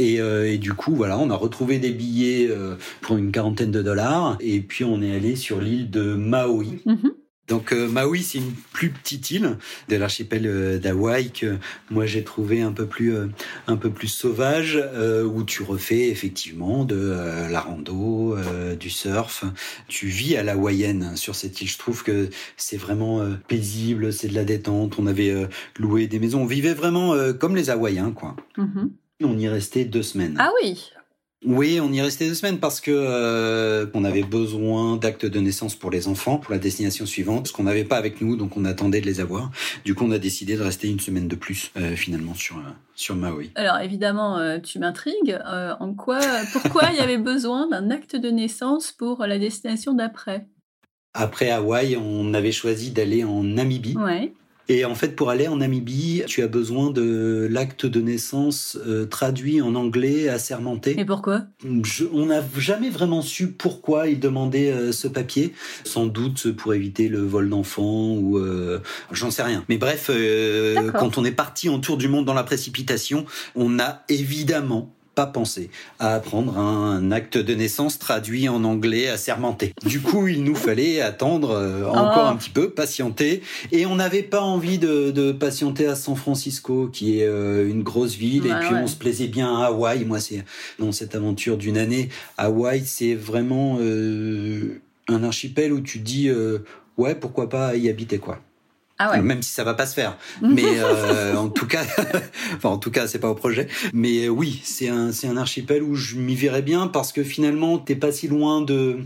[0.00, 3.82] Euh, et, du coup, voilà, on a retrouvé des billets euh, pour une quarantaine de
[3.82, 4.36] dollars.
[4.40, 6.80] Et puis, on est allé sur l'île de Maui.
[6.84, 7.12] Mhm.
[7.48, 11.58] Donc euh, Maui, c'est une plus petite île de l'archipel euh, d'Hawaï que
[11.90, 13.26] moi j'ai trouvé un peu plus euh,
[13.66, 14.82] un peu plus sauvage
[15.24, 17.14] où tu refais effectivement de
[17.50, 18.36] la rando,
[18.78, 19.44] du surf.
[19.88, 21.68] Tu vis à l'hawaïenne sur cette île.
[21.68, 24.98] Je trouve que c'est vraiment paisible, c'est de la détente.
[24.98, 28.36] On avait loué des maisons, on vivait vraiment comme les Hawaïens quoi.
[28.56, 28.90] Mhm.
[29.22, 30.36] On y restait deux semaines.
[30.38, 30.90] Ah oui,
[31.44, 35.74] oui, on y restait deux semaines parce que euh, on avait besoin d'actes de naissance
[35.74, 38.64] pour les enfants pour la destination suivante, ce qu'on n'avait pas avec nous, donc on
[38.64, 39.50] attendait de les avoir.
[39.84, 42.70] Du coup, on a décidé de rester une semaine de plus euh, finalement sur euh,
[42.94, 43.50] sur Maui.
[43.56, 45.38] Alors évidemment, tu m'intrigues.
[45.80, 46.20] en quoi,
[46.52, 50.46] pourquoi il y avait besoin d'un acte de naissance pour la destination d'après?
[51.12, 53.96] Après Hawaï, on avait choisi d'aller en Namibie.
[53.96, 54.32] Ouais.
[54.68, 59.04] Et en fait, pour aller en Namibie, tu as besoin de l'acte de naissance euh,
[59.04, 60.98] traduit en anglais assermenté.
[60.98, 61.42] Et pourquoi?
[62.12, 65.52] On n'a jamais vraiment su pourquoi ils demandaient euh, ce papier.
[65.84, 68.80] Sans doute pour éviter le vol d'enfants ou euh,
[69.12, 69.64] j'en sais rien.
[69.68, 70.10] Mais bref,
[70.98, 75.26] quand on est parti en tour du monde dans la précipitation, on a évidemment pas
[75.26, 79.72] pensé à apprendre un acte de naissance traduit en anglais assermenté.
[79.84, 83.42] Du coup, il nous fallait attendre euh, encore un petit peu, patienter,
[83.72, 88.14] et on n'avait pas envie de, patienter à San Francisco, qui est euh, une grosse
[88.14, 90.04] ville, et puis on se plaisait bien à Hawaï.
[90.04, 90.44] Moi, c'est
[90.78, 96.30] dans cette aventure d'une année, Hawaï, c'est vraiment euh, un archipel où tu dis
[96.96, 98.40] ouais, pourquoi pas y habiter quoi.
[98.98, 101.82] Ah Même si ça va pas se faire, mais euh, en tout cas,
[102.56, 103.66] enfin en tout cas c'est pas au projet.
[103.92, 107.24] Mais euh, oui, c'est un c'est un archipel où je m'y verrais bien parce que
[107.24, 108.98] finalement t'es pas si loin de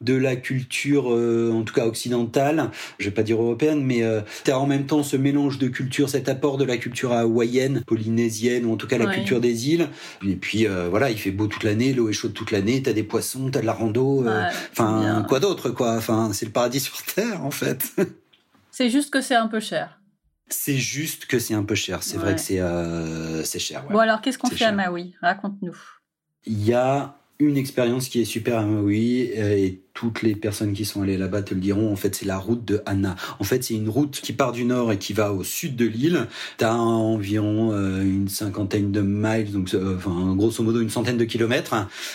[0.00, 4.20] de la culture, euh, en tout cas occidentale, je vais pas dire européenne, mais euh,
[4.44, 7.82] tu as en même temps ce mélange de culture, cet apport de la culture hawaïenne,
[7.86, 9.88] polynésienne, ou en tout cas la culture des îles.
[10.26, 12.92] Et puis voilà, il fait beau toute l'année, l'eau est chaude toute l'année, tu as
[12.92, 14.26] des poissons, tu as de la rando,
[14.72, 17.94] enfin quoi d'autre quoi, enfin c'est le paradis sur terre en fait.
[18.76, 20.02] C'est juste que c'est un peu cher.
[20.48, 22.02] C'est juste que c'est un peu cher.
[22.02, 23.86] C'est vrai que c'est euh, cher.
[23.88, 25.14] Bon alors, qu'est-ce qu'on fait à Maui?
[25.22, 25.74] Raconte-nous.
[26.44, 30.74] Il y a une expérience qui est super à Maui euh, et toutes les personnes
[30.74, 31.90] qui sont allées là-bas te le diront.
[31.90, 33.16] En fait, c'est la route de Anna.
[33.38, 35.86] En fait, c'est une route qui part du nord et qui va au sud de
[35.86, 36.26] l'île.
[36.58, 41.24] T'as environ euh, une cinquantaine de miles, donc euh, enfin grosso modo une centaine de
[41.24, 41.74] kilomètres.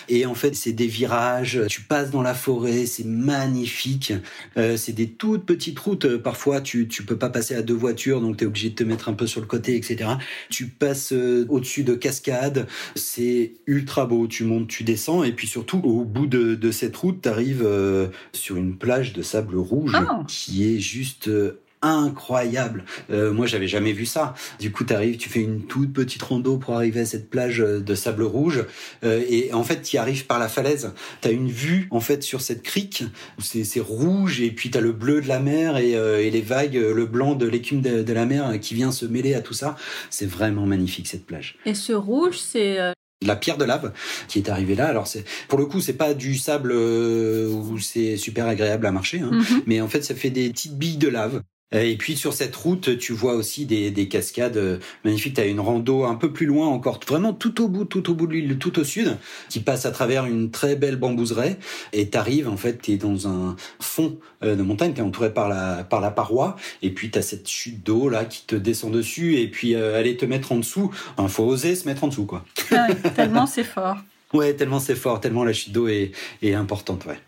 [0.10, 1.60] Et en fait, c'est des virages.
[1.70, 4.14] Tu passes dans la forêt, c'est magnifique.
[4.58, 6.18] Euh, c'est des toutes petites routes.
[6.18, 9.10] Parfois, tu tu peux pas passer à deux voitures, donc t'es obligé de te mettre
[9.10, 10.12] un peu sur le côté, etc.
[10.52, 11.14] Tu passes
[11.50, 12.68] au-dessus de cascades.
[12.94, 14.28] C'est ultra beau.
[14.28, 18.08] Tu montes, tu descends, et puis surtout au bout de, de cette route, t'arrives euh,
[18.34, 20.24] sur une plage de sable rouge ah.
[20.28, 22.84] qui est juste euh, incroyable.
[23.10, 24.36] Euh, moi, j'avais jamais vu ça.
[24.60, 27.58] Du coup, tu arrives, tu fais une toute petite rando pour arriver à cette plage
[27.58, 28.66] de sable rouge,
[29.04, 30.94] et en fait, tu arrives par la falaise.
[31.22, 33.04] Tu as une vue en fait sur cette crique
[33.40, 37.06] c'est rouge, et puis tu as le bleu de la mer et, les vagues, le
[37.06, 39.76] blanc de l'écume de, de, la mer qui vient se mêler à tout ça.
[40.12, 41.58] C'est vraiment magnifique cette plage.
[41.66, 43.94] Et ce rouge, c'est la pierre de lave
[44.28, 44.88] qui est arrivée là.
[44.88, 48.92] Alors c'est pour le coup c'est pas du sable euh, où c'est super agréable à
[48.92, 49.64] marcher, hein, mhm.
[49.66, 51.42] mais en fait ça fait des petites billes de lave
[51.72, 55.36] et puis sur cette route, tu vois aussi des, des cascades euh, magnifiques.
[55.36, 58.14] Tu as une rando un peu plus loin encore, vraiment tout au bout, tout au
[58.14, 59.18] bout de l'île, tout au sud,
[59.50, 61.58] qui passe à travers une très belle bambouseraie.
[61.94, 65.04] Et tu arrives, en fait, tu es dans un fond euh, de montagne, tu es
[65.04, 66.56] entouré par la, par la paroi.
[66.82, 69.38] Et puis tu as cette chute d'eau là qui te descend dessus.
[69.38, 72.26] Et puis aller te mettre en dessous, il faut oser se mettre en dessous.
[72.26, 72.44] quoi.
[72.72, 73.98] Ah tellement c'est fort.
[74.34, 77.06] Ouais, tellement c'est fort, tellement la chute d'eau est, est importante.
[77.06, 77.20] Ouais.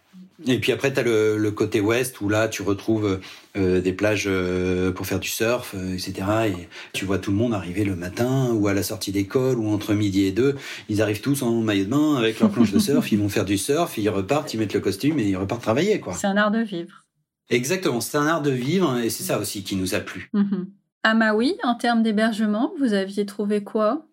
[0.45, 3.19] Et puis après, tu as le, le, côté ouest où là, tu retrouves
[3.55, 6.13] euh, des plages euh, pour faire du surf, euh, etc.
[6.47, 9.67] Et tu vois tout le monde arriver le matin ou à la sortie d'école ou
[9.69, 10.55] entre midi et deux.
[10.89, 13.11] Ils arrivent tous en maillot de bain avec leur planche de surf.
[13.11, 15.99] Ils vont faire du surf, ils repartent, ils mettent le costume et ils repartent travailler.
[15.99, 16.13] quoi.
[16.13, 17.05] C'est un art de vivre.
[17.49, 20.31] Exactement, c'est un art de vivre et c'est ça aussi qui nous a plu.
[20.33, 20.63] Mm
[21.03, 24.07] À Maui, en termes d'hébergement, vous aviez trouvé quoi?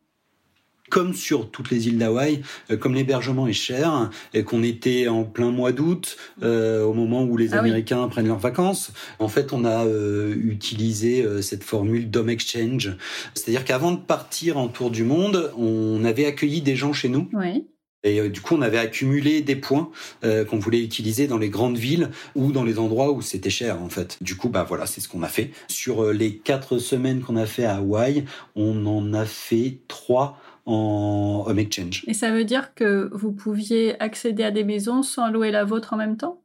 [0.91, 5.25] Comme sur toutes les îles d'Hawaï, euh, comme l'hébergement est cher et qu'on était en
[5.25, 9.53] plein mois d'août, euh, au moment où les ah Américains prennent leurs vacances, en fait,
[9.53, 12.97] on a euh, utilisé cette formule d'home exchange.
[13.35, 17.29] C'est-à-dire qu'avant de partir en tour du monde, on avait accueilli des gens chez nous.
[17.33, 17.67] Oui.
[18.03, 19.91] Et du coup, on avait accumulé des points
[20.23, 23.91] qu'on voulait utiliser dans les grandes villes ou dans les endroits où c'était cher, en
[23.91, 24.17] fait.
[24.23, 25.51] Du coup, bah voilà, c'est ce qu'on a fait.
[25.69, 28.25] Sur les quatre semaines qu'on a fait à Hawaï,
[28.57, 32.05] on en a fait trois en home exchange.
[32.07, 35.93] Et ça veut dire que vous pouviez accéder à des maisons sans louer la vôtre
[35.93, 36.41] en même temps?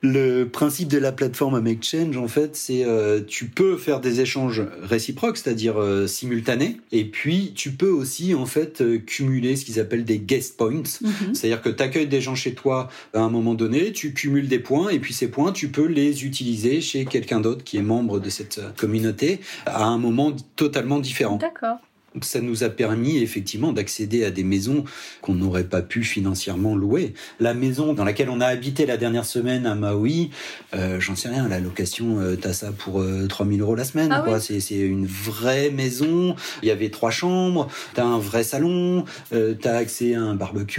[0.00, 4.20] Le principe de la plateforme Home Exchange, en fait, c'est euh, tu peux faire des
[4.20, 9.64] échanges réciproques, c'est-à-dire euh, simultanés, et puis tu peux aussi en fait euh, cumuler ce
[9.64, 11.34] qu'ils appellent des guest points, mhm.
[11.34, 14.60] c'est-à-dire que tu accueilles des gens chez toi à un moment donné, tu cumules des
[14.60, 18.20] points, et puis ces points, tu peux les utiliser chez quelqu'un d'autre qui est membre
[18.20, 21.38] de cette communauté à un moment totalement différent.
[21.38, 21.78] D'accord
[22.22, 24.84] ça nous a permis effectivement d'accéder à des maisons
[25.20, 27.14] qu'on n'aurait pas pu financièrement louer.
[27.38, 30.30] La maison dans laquelle on a habité la dernière semaine à Maui,
[30.74, 34.10] euh, j'en sais rien, la location, euh, t'as ça pour 3000 euh, euros la semaine.
[34.12, 34.40] Ah quoi.
[34.40, 39.76] C'est, une vraie maison, il y avait trois chambres, t'as un vrai salon, euh, t'as
[39.76, 40.78] accès à un barbecue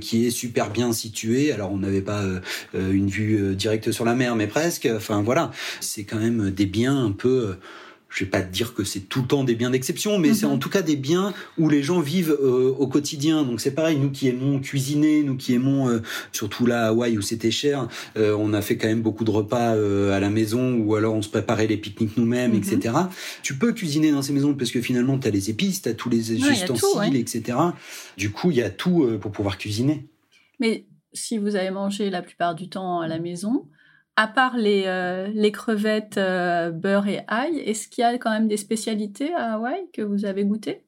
[0.00, 1.52] qui est super bien situé.
[1.52, 2.22] Alors on n'avait pas
[2.74, 4.88] une vue directe sur la mer, mais presque.
[4.94, 5.50] Enfin voilà,
[5.80, 7.56] c'est quand même des biens un peu
[8.12, 10.46] je vais pas te dire que c'est tout le temps des biens d'exception, mais c'est
[10.46, 10.52] mhm.
[10.52, 13.42] en tout cas des biens où les gens vivent euh, au quotidien.
[13.42, 17.16] Donc c'est pareil, nous qui aimons cuisiner, nous qui aimons, euh, surtout là à Hawaï
[17.16, 20.74] où c'était cher, euh, on a fait quand même beaucoup de repas à la maison
[20.74, 22.94] ou alors on se préparait les pique-niques nous-mêmes, etc.
[22.94, 23.08] Mhm.
[23.42, 25.94] Tu peux cuisiner dans ces maisons parce que finalement tu as les épices, tu as
[25.94, 27.58] tous les ustensiles, etc.
[28.18, 30.06] Du coup, il y a tout pour pouvoir cuisiner.
[30.60, 30.84] Mais
[31.14, 33.66] si vous avez mangé la plupart du temps à la maison,
[34.16, 38.30] à part les, euh, les crevettes euh, beurre et ail, est-ce qu'il y a quand
[38.30, 40.84] même des spécialités à Hawaï que vous avez goûtées?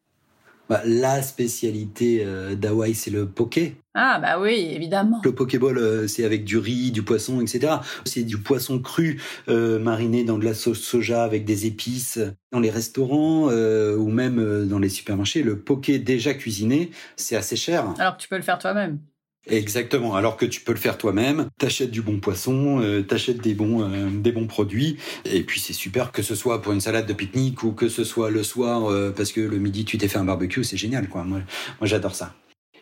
[0.68, 3.77] Bah, La spécialité euh, d'Hawaï, c'est le poké.
[3.95, 5.20] Ah bah oui, évidemment.
[5.22, 7.75] Le pokéball, c'est avec du riz, du poisson, etc.
[8.07, 12.18] C'est du poisson cru mariné dans de la sauce soja avec des épices.
[12.51, 17.95] Dans les restaurants ou même dans les supermarchés, le poké déjà cuisiné, c'est assez cher.
[18.01, 18.99] Alors que tu peux le faire toi-même.
[19.47, 20.15] Exactement.
[20.15, 23.83] Alors que tu peux le faire toi-même, t'achètes du bon poisson, euh, t'achètes des bons
[23.83, 27.13] euh, des bons produits, et puis c'est super que ce soit pour une salade de
[27.13, 30.19] pique-nique ou que ce soit le soir euh, parce que le midi tu t'es fait
[30.19, 31.25] un barbecue, c'est génial quoi.
[31.25, 31.43] moi
[31.83, 32.35] j'adore ça.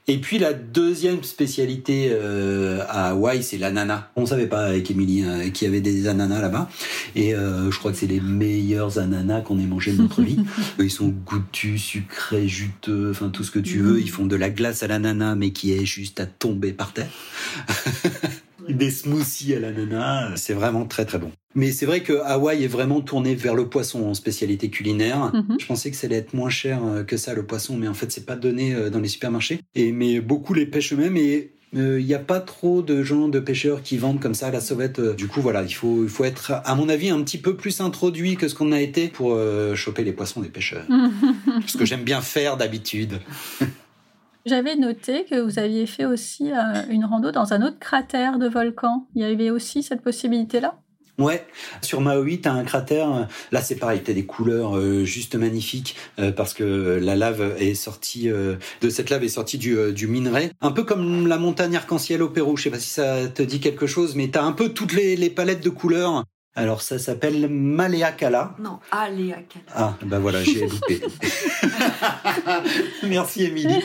[0.09, 4.09] Et puis la deuxième spécialité euh, à Hawaï, c'est l'ananas.
[4.17, 6.69] On savait pas avec Émilie euh, qu'il y avait des ananas là-bas.
[7.15, 10.41] Et euh, je crois que c'est les meilleurs ananas qu'on ait mangé de notre vie.
[10.81, 14.01] Ils sont goûtus, sucrés, juteux, enfin tout ce que tu veux.
[14.01, 17.11] Ils font de la glace à l'ananas, mais qui est juste à tomber par terre.
[18.83, 21.31] des smoothies à l'ananas, c'est vraiment très très bon.
[21.55, 25.31] Mais c'est vrai que Hawaï est vraiment tourné vers le poisson en spécialité culinaire.
[25.33, 25.57] Mhm.
[25.61, 27.95] Je pensais que ça allait être moins cher euh, que ça le poisson, mais en
[27.95, 29.61] fait c'est pas donné euh, dans les supermarchés.
[29.77, 33.29] Et mais beaucoup les pêchent eux-mêmes et il euh, n'y a pas trop de gens,
[33.29, 35.01] de pêcheurs qui vendent comme ça la sauvette.
[35.01, 37.81] Du coup, voilà, il faut, il faut être, à mon avis, un petit peu plus
[37.81, 39.41] introduit que ce qu'on a été pour
[39.75, 40.85] choper les poissons des pêcheurs.
[41.67, 43.21] ce que j'aime bien faire d'habitude.
[44.45, 46.51] J'avais noté que vous aviez fait aussi
[46.91, 49.07] une rando dans un autre cratère de volcan.
[49.15, 50.75] Il y avait aussi cette possibilité-là?
[51.19, 51.47] Ouais,
[51.83, 53.29] sur Maui, t'as un cratère.
[53.53, 57.75] Là, c'est pareil, t'as des couleurs euh, juste magnifiques euh, parce que la lave est
[57.75, 62.23] sortie euh, de cette lave est sortie du, minerai, un peu comme la montagne arc-en-ciel
[62.23, 62.57] au Pérou.
[62.57, 65.31] Je sais pas si ça te dit quelque chose, mais t'as un peu toutes les
[65.31, 66.25] palettes de couleurs.
[66.55, 68.55] Alors ça s'appelle Maleakala.
[68.59, 69.65] Non, Aleakala.
[69.75, 71.01] Ah, bah voilà, j'ai loupé.
[73.05, 73.85] Merci Émilie.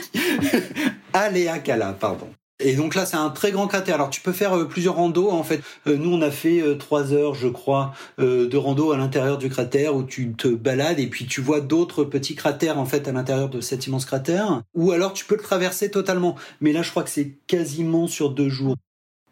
[1.14, 2.28] Aleakala, pardon.
[2.60, 3.94] Et donc là, c'est un très grand cratère.
[3.94, 5.30] Alors tu peux faire euh, plusieurs randos.
[5.30, 8.96] En fait, euh, nous on a fait euh, trois heures, je crois, de rando à
[8.96, 12.84] l'intérieur du cratère où tu te balades et puis tu vois d'autres petits cratères en
[12.84, 14.62] fait à l'intérieur de cet immense cratère.
[14.74, 16.34] Ou alors tu peux le traverser totalement.
[16.60, 18.74] Mais là, je crois que c'est quasiment sur deux jours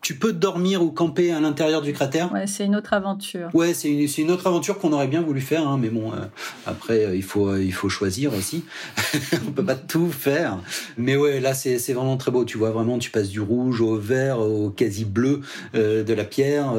[0.07, 2.33] tu peux dormir ou camper à l'intérieur du cratère.
[2.33, 3.51] Ouais, c'est une autre aventure.
[3.55, 6.27] Ouais, c'est une, une, autre aventure qu'on aurait bien voulu faire, hein, mais bon, euh,
[6.65, 8.65] après euh, il faut euh, il faut choisir aussi.
[9.49, 10.61] On peut pas tout faire,
[10.97, 12.45] mais ouais, là c'est c'est vraiment très beau.
[12.45, 15.41] Tu vois vraiment, tu passes du rouge au vert, au quasi bleu
[15.75, 16.73] de la pierre.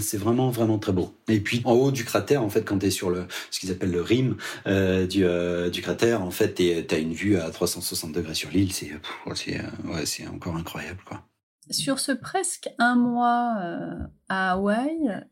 [0.00, 1.12] c'est vraiment vraiment très beau.
[1.28, 3.70] Et puis en haut du cratère, en fait, quand tu es sur le ce qu'ils
[3.70, 5.26] appellent le rim du
[5.70, 8.72] du cratère, en fait, tu as une vue à 360 degrés sur l'île.
[8.72, 8.92] C'est
[9.34, 11.22] c'est ouais, c'est encore incroyable quoi.
[11.70, 13.94] Sur ce presque un mois euh,
[14.28, 15.22] à Hawaï,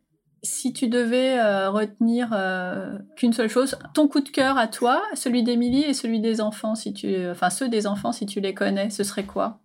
[0.42, 5.02] si tu devais euh, retenir euh, qu'une seule chose, ton coup de cœur à toi,
[5.14, 8.54] celui d'Émilie et celui des enfants, si tu, enfin ceux des enfants si tu les
[8.54, 9.60] connais, ce serait quoi?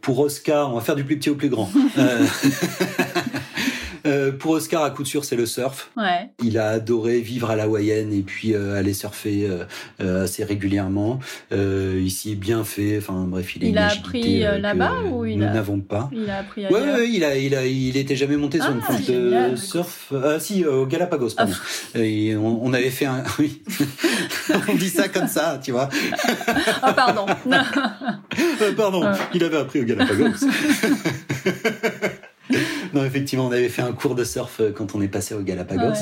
[0.00, 1.70] Pour Oscar, on va faire du plus petit au plus grand.
[1.96, 2.26] Euh,
[4.38, 5.90] pour Oscar, à coup de sûr, c'est le surf.
[5.96, 6.30] Ouais.
[6.42, 9.48] Il a adoré vivre à la hawaïenne et puis euh, aller surfer
[10.00, 11.20] euh, assez régulièrement.
[11.50, 12.98] il s'y est bien fait.
[12.98, 16.10] Enfin bref, il, il a appris là-bas ou il nous n'avons pas.
[16.12, 16.80] Il a appris ailleurs.
[16.80, 19.56] Ouais, ouais, il a, il a, il était jamais monté sur une ah, planche de
[19.56, 20.12] surf.
[20.12, 21.52] Ah si, au Galapagos, pardon.
[21.94, 21.98] Ah.
[21.98, 23.22] Et on, avait fait un.
[23.38, 23.62] Oui.
[24.68, 25.88] on dit ça comme ça, tu vois.
[26.86, 27.26] oh pardon.
[28.76, 29.10] pardon.
[29.32, 30.46] Il avait appris au Galapagos.
[32.94, 35.40] Non, effectivement, on avait fait un cours de surf euh, quand on est passé au
[35.40, 36.00] Galapagos.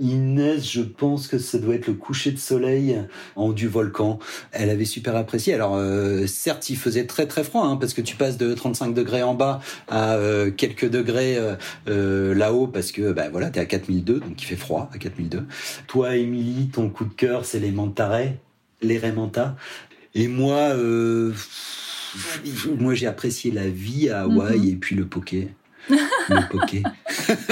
[0.00, 2.98] Inès, je pense que ça doit être le coucher de soleil
[3.36, 4.18] en du volcan.
[4.50, 5.54] Elle avait super apprécié.
[5.54, 8.92] Alors, euh, certes, il faisait très très froid, hein, parce que tu passes de 35
[8.92, 11.38] degrés en bas à euh, quelques degrés
[11.86, 15.44] là-haut, parce que ben voilà, t'es à 4002, donc il fait froid à 4002.
[15.86, 18.38] Toi, Émilie, ton coup de cœur, c'est les mantarets,
[18.80, 19.56] les remanta.
[20.14, 20.74] Et moi,
[22.78, 24.68] moi j'ai apprécié la vie à Hawaï mhm.
[24.68, 25.48] et puis le poké
[25.88, 26.82] le poké.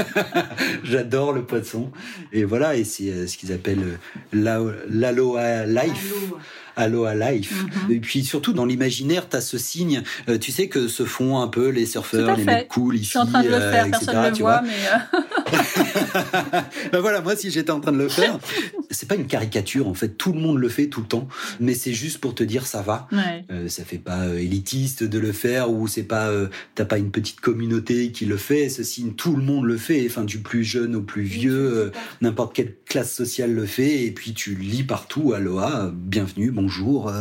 [0.84, 1.90] J'adore le poisson.
[2.32, 3.98] Et voilà, et c'est euh, ce qu'ils appellent
[4.34, 6.14] euh, l'aloha life.
[6.76, 7.64] Aloha Life.
[7.88, 7.92] Mhm.
[7.92, 11.40] Et puis surtout dans l'imaginaire, tu as ce signe, euh, tu sais que se font
[11.40, 13.90] un peu les surfeurs, les mecs cool ici, Je suis en train de le faire,
[13.90, 14.70] personne ne le voit, mais
[16.92, 18.38] ben voilà, moi si j'étais en train de le faire,
[18.90, 21.74] c'est pas une caricature en fait, tout le monde le fait tout le temps, mais
[21.74, 23.08] c'est juste pour te dire ça va.
[23.50, 26.98] Euh, ça fait pas euh, élitiste de le faire ou c'est pas euh, t'as pas
[26.98, 30.64] une petite communauté qui le fait, ceci tout le monde le fait, enfin du plus
[30.64, 34.04] jeune au plus vieux, n'importe quelle classe sociale le fait.
[34.04, 35.32] Et puis tu lis partout.
[35.32, 37.12] Aloha, bienvenue, bonjour,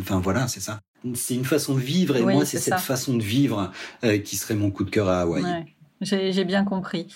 [0.00, 0.80] enfin voilà, c'est ça.
[1.14, 3.70] C'est une façon de vivre et moi c'est cette façon de vivre
[4.24, 5.64] qui serait mon coup de cœur à Hawaï.
[6.00, 7.08] J'ai bien compris.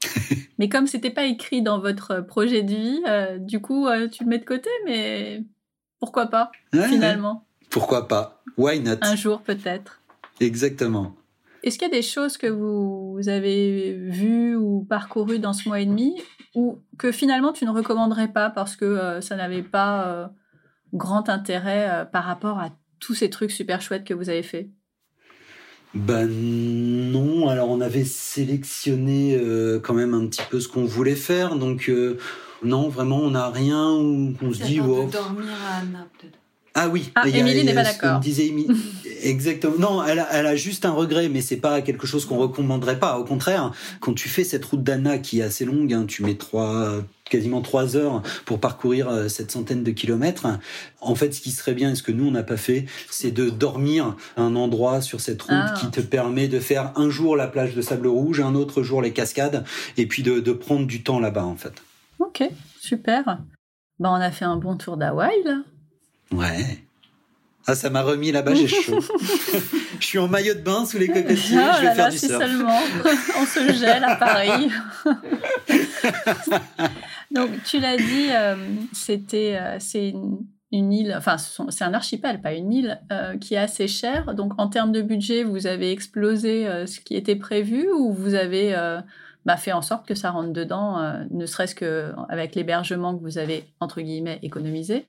[0.58, 4.24] mais comme c'était pas écrit dans votre projet de vie, euh, du coup, euh, tu
[4.24, 5.42] le mets de côté, mais
[6.00, 7.46] pourquoi pas, finalement?
[7.70, 8.42] Pourquoi pas?
[8.56, 8.96] Why not?
[9.02, 10.00] Un jour, peut-être.
[10.40, 11.14] Exactement.
[11.62, 15.80] Est-ce qu'il y a des choses que vous avez vues ou parcourues dans ce mois
[15.80, 16.20] et demi
[16.54, 20.30] ou que finalement tu ne recommanderais pas parce que euh, ça n'avait pas
[20.96, 22.70] grand intérêt par rapport à
[23.00, 24.70] tous ces trucs super chouettes que vous avez fait?
[25.96, 31.14] Ben non, alors on avait sélectionné euh, quand même un petit peu ce qu'on voulait
[31.14, 32.18] faire, donc euh,
[32.62, 35.08] non, vraiment on n'a rien où on se dit wow.
[35.08, 36.36] dormir à Naples.
[36.78, 38.20] Ah oui, ah, Émilie n'est pas d'accord.
[38.20, 38.52] Disait
[39.22, 39.78] Exactement.
[39.78, 42.98] Non, elle a, elle a, juste un regret, mais c'est pas quelque chose qu'on recommanderait
[42.98, 43.18] pas.
[43.18, 46.34] Au contraire, quand tu fais cette route d'Anna qui est assez longue, hein, tu mets
[46.34, 50.46] trois, quasiment trois heures pour parcourir euh, cette centaine de kilomètres.
[51.00, 53.30] En fait, ce qui serait bien et ce que nous on n'a pas fait, c'est
[53.30, 55.74] de dormir à un endroit sur cette route ah.
[55.80, 59.00] qui te permet de faire un jour la plage de sable rouge, un autre jour
[59.00, 59.64] les cascades,
[59.96, 61.82] et puis de, de prendre du temps là-bas en fait.
[62.18, 62.42] Ok,
[62.80, 63.24] super.
[63.98, 65.62] Bah, on a fait un bon tour d'Hawaï là.
[66.32, 66.86] Ouais.
[67.68, 69.00] Ah, ça m'a remis là-bas, j'ai chaud.
[69.98, 72.38] je suis en maillot de bain sous les cocotiers, ah je vais faire du surf.
[72.40, 72.80] seulement,
[73.40, 74.70] on se gèle à Paris.
[77.32, 78.54] Donc, tu l'as dit, euh,
[78.92, 80.14] c'était, euh, c'est
[80.70, 84.34] une, île, enfin, c'est un archipel, pas une île, euh, qui est assez cher.
[84.34, 88.76] Donc, en termes de budget, vous avez explosé ce qui était prévu ou vous avez
[89.44, 93.64] bah, fait en sorte que ça rentre dedans, ne serait-ce qu'avec l'hébergement que vous avez,
[93.80, 95.08] entre guillemets, économisé?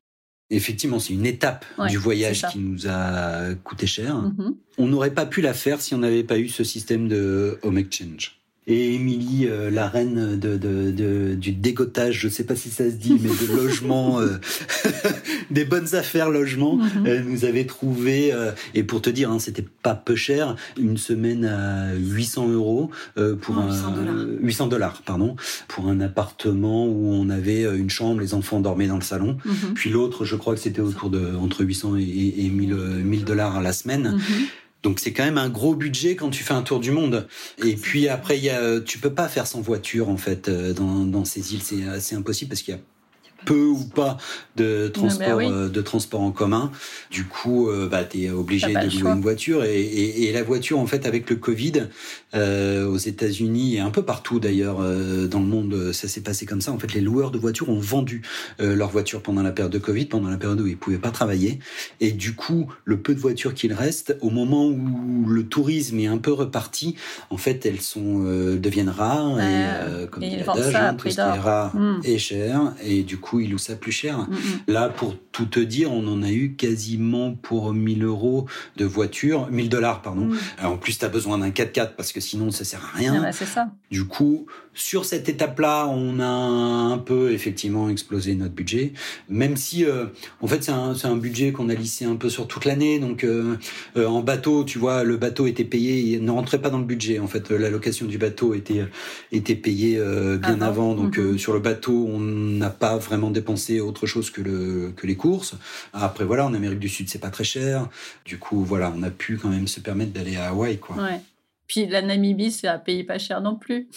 [0.50, 4.16] Effectivement, c'est une étape du voyage qui nous a coûté cher.
[4.16, 4.54] Mm-hmm.
[4.78, 7.78] On n'aurait pas pu la faire si on n'avait pas eu ce système de home
[7.78, 8.37] exchange
[8.68, 12.84] et Émilie, euh, la reine de, de, de, du dégotage, je sais pas si ça
[12.84, 14.40] se dit, mais de logement, euh,
[15.52, 19.66] des bonnes affaires logement, elle nous avait trouvé, euh, et pour te dire, hein, c'était
[19.84, 22.92] pas peu cher, une semaine à 800 euros
[23.42, 25.38] pour oh, un 800 dollars, pardon,
[25.70, 29.76] pour un appartement où on avait une chambre, les enfants dormaient dans le salon, mhm.
[29.76, 33.62] puis l'autre, je crois que c'était autour de entre 800 et, et 1000 dollars à
[33.62, 34.16] la semaine.
[34.18, 34.48] Mhm.
[34.84, 37.28] Donc c'est quand même un gros budget quand tu fais un tour du monde.
[37.64, 41.06] Et puis après, y a, tu peux pas faire sans voiture en fait euh, dans,
[41.06, 41.62] dans ces îles,
[42.00, 42.82] c'est impossible parce qu'il y a
[43.46, 44.18] peu ou pas
[44.56, 46.72] de transport euh, de transport en commun.
[47.12, 49.64] Du coup, euh, bah, tu es obligé de louer une voiture.
[49.64, 51.88] Et, et, et, la voiture en fait avec le Covid
[52.36, 56.46] euh, aux États-Unis et un peu partout d'ailleurs euh, dans le monde, ça s'est passé
[56.46, 56.72] comme ça.
[56.72, 58.22] En fait, les loueurs de voitures ont vendu
[58.60, 61.12] euh, leurs voitures pendant la période de Covid, pendant la période où ils pouvaient pas
[61.12, 61.60] travailler.
[62.00, 66.08] Et du coup, le peu de voitures qu'il reste au moment où le tourisme est
[66.08, 66.96] un peu reparti,
[67.30, 71.40] en fait, elles sont deviennent rares et comme dit l'adage, hein, tout ce qui est
[71.40, 72.02] rare mmh.
[72.04, 72.74] et cher.
[72.84, 74.28] Et du coup coup, ils louent ça plus cher.
[74.68, 78.48] Là, pour tout te dire, on en a eu quasiment pour 1000 euros
[78.78, 80.30] de voiture, 1000 dollars, pardon.
[80.64, 83.16] en plus, tu as besoin d'un 4x4 parce que sinon, ça sert à rien.
[83.18, 83.70] Ah bah, c'est ça.
[83.92, 84.48] Du coup,
[84.78, 88.94] sur cette étape-là, on a un peu effectivement explosé notre budget,
[89.28, 90.06] même si euh,
[90.40, 93.00] en fait c'est un, un, budget qu'on a lissé un peu sur toute l'année.
[93.00, 93.58] Donc euh,
[93.98, 96.86] euh, en bateau, tu vois, le bateau était payé, il ne rentrait pas dans le
[96.86, 97.20] budget.
[97.20, 98.86] En fait, la location du bateau était
[99.32, 100.00] était payée
[100.38, 100.94] bien avant.
[100.94, 101.38] Donc mhm.
[101.38, 105.56] sur le bateau, on n'a pas vraiment dépensé autre chose que le que les courses.
[105.92, 107.90] Après voilà, en Amérique du Sud, c'est pas très cher.
[108.26, 110.96] Du coup voilà, on a pu quand même se permettre d'aller à Hawaï, quoi.
[110.98, 111.20] Ouais.
[111.68, 113.90] Puis la Namibie, c'est à payer pas cher non plus.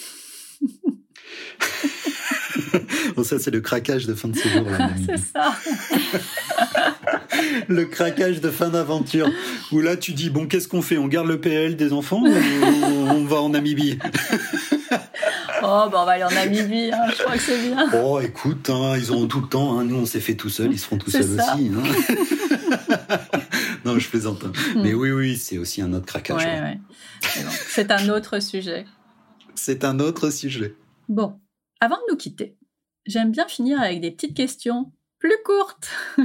[3.16, 4.66] bon, ça, c'est le craquage de fin de séjour.
[5.06, 5.54] c'est ça.
[7.68, 9.30] le craquage de fin d'aventure.
[9.72, 10.98] Où là, tu dis, bon, qu'est-ce qu'on fait?
[10.98, 13.98] On garde le PL des enfants ou on va en Namibie?
[15.62, 17.86] Oh, bah on va aller en Namibie, hein, je crois que c'est bien.
[18.02, 19.78] Oh, écoute, hein, ils auront tout le temps.
[19.78, 19.84] Hein.
[19.84, 21.70] Nous, on s'est fait tout seul, ils seront tout seuls aussi.
[23.84, 24.44] non, je plaisante.
[24.44, 24.82] Hmm.
[24.82, 26.42] Mais oui, oui, c'est aussi un autre craquage.
[27.68, 28.86] C'est un autre sujet.
[29.62, 30.74] C'est un autre sujet.
[31.10, 31.38] Bon,
[31.82, 32.56] avant de nous quitter,
[33.04, 35.90] j'aime bien finir avec des petites questions plus courtes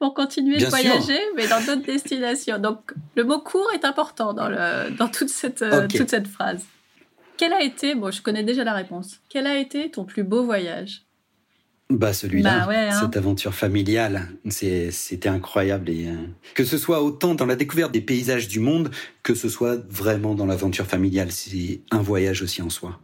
[0.00, 2.58] pour continuer de voyager, mais dans d'autres destinations.
[2.58, 6.66] Donc, le mot court est important dans, le, dans toute, cette, euh, toute cette phrase.
[7.36, 10.42] Quel a été, bon, je connais déjà la réponse, quel a été ton plus beau
[10.42, 11.06] voyage?
[11.96, 13.00] Bah celui-là, bah hein.
[13.00, 15.90] cette aventure familiale, c'était incroyable.
[15.90, 16.14] Et, euh,
[16.54, 18.90] que ce soit autant dans la découverte des paysages du monde,
[19.22, 22.98] que ce soit vraiment dans l'aventure familiale, c'est un voyage aussi en soi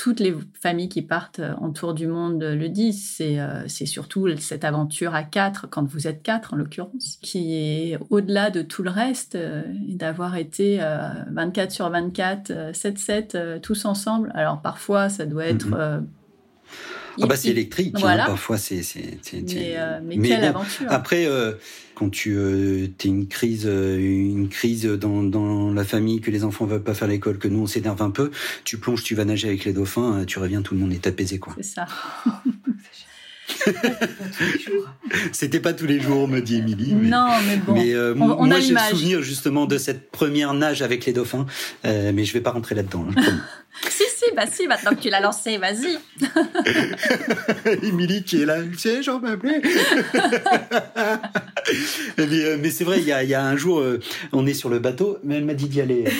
[0.00, 4.34] toutes les familles qui partent euh, en tour du monde le disent, euh, c'est surtout
[4.38, 8.82] cette aventure à quatre, quand vous êtes quatre en l'occurrence, qui est au-delà de tout
[8.82, 10.80] le reste, euh, d'avoir été
[11.30, 14.32] 24 sur 24, 7-7, tous ensemble.
[14.34, 15.68] Alors parfois, ça doit être...
[17.22, 18.82] Ah bah c'est électrique, hein, parfois c'est...
[19.32, 21.26] Mais, mais, quelle aventure Après,
[22.00, 26.44] quand tu euh, es une crise, euh, une crise dans, dans, la famille, que les
[26.44, 28.30] enfants veulent pas faire l'école, que nous on s'énerve un peu,
[28.64, 31.06] tu plonges, tu vas nager avec les dauphins, euh, tu reviens, tout le monde est
[31.06, 31.54] apaisé quoi.
[31.58, 31.86] C'est ça.
[35.32, 36.94] C'était pas tous les jours, me dit Émilie.
[36.94, 37.74] Non, mais bon.
[37.74, 41.44] Mais moi, j'ai le souvenir justement de cette première nage avec les dauphins,
[41.84, 43.08] mais je vais pas rentrer là-dedans.
[43.14, 43.40] Hein,
[43.90, 44.04] si,
[44.36, 45.98] bah si, maintenant que tu l'as lancé, vas-y.
[47.86, 49.60] Émilie qui est là, tu sais, j'en m'appelais.
[52.18, 54.00] mais, mais c'est vrai, il y a, y a, un jour, euh,
[54.32, 56.04] on est sur le bateau, mais elle m'a dit d'y aller.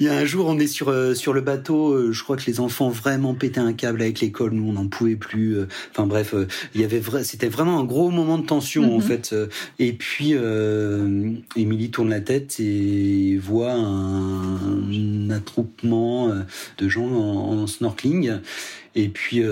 [0.00, 1.92] Il y a un jour, on est sur euh, sur le bateau.
[1.92, 4.50] Euh, je crois que les enfants vraiment pétaient un câble avec l'école.
[4.52, 5.58] Nous, on n'en pouvait plus.
[5.92, 6.34] Enfin bref,
[6.74, 9.02] il y avait vrai, c'était vraiment un gros moment de tension en mhm.
[9.02, 9.34] fait.
[9.78, 10.34] Et puis,
[11.56, 16.32] Émilie tourne la tête et voit un, attroupement
[16.78, 18.38] de gens en, snorkeling.
[18.94, 19.42] Et puis,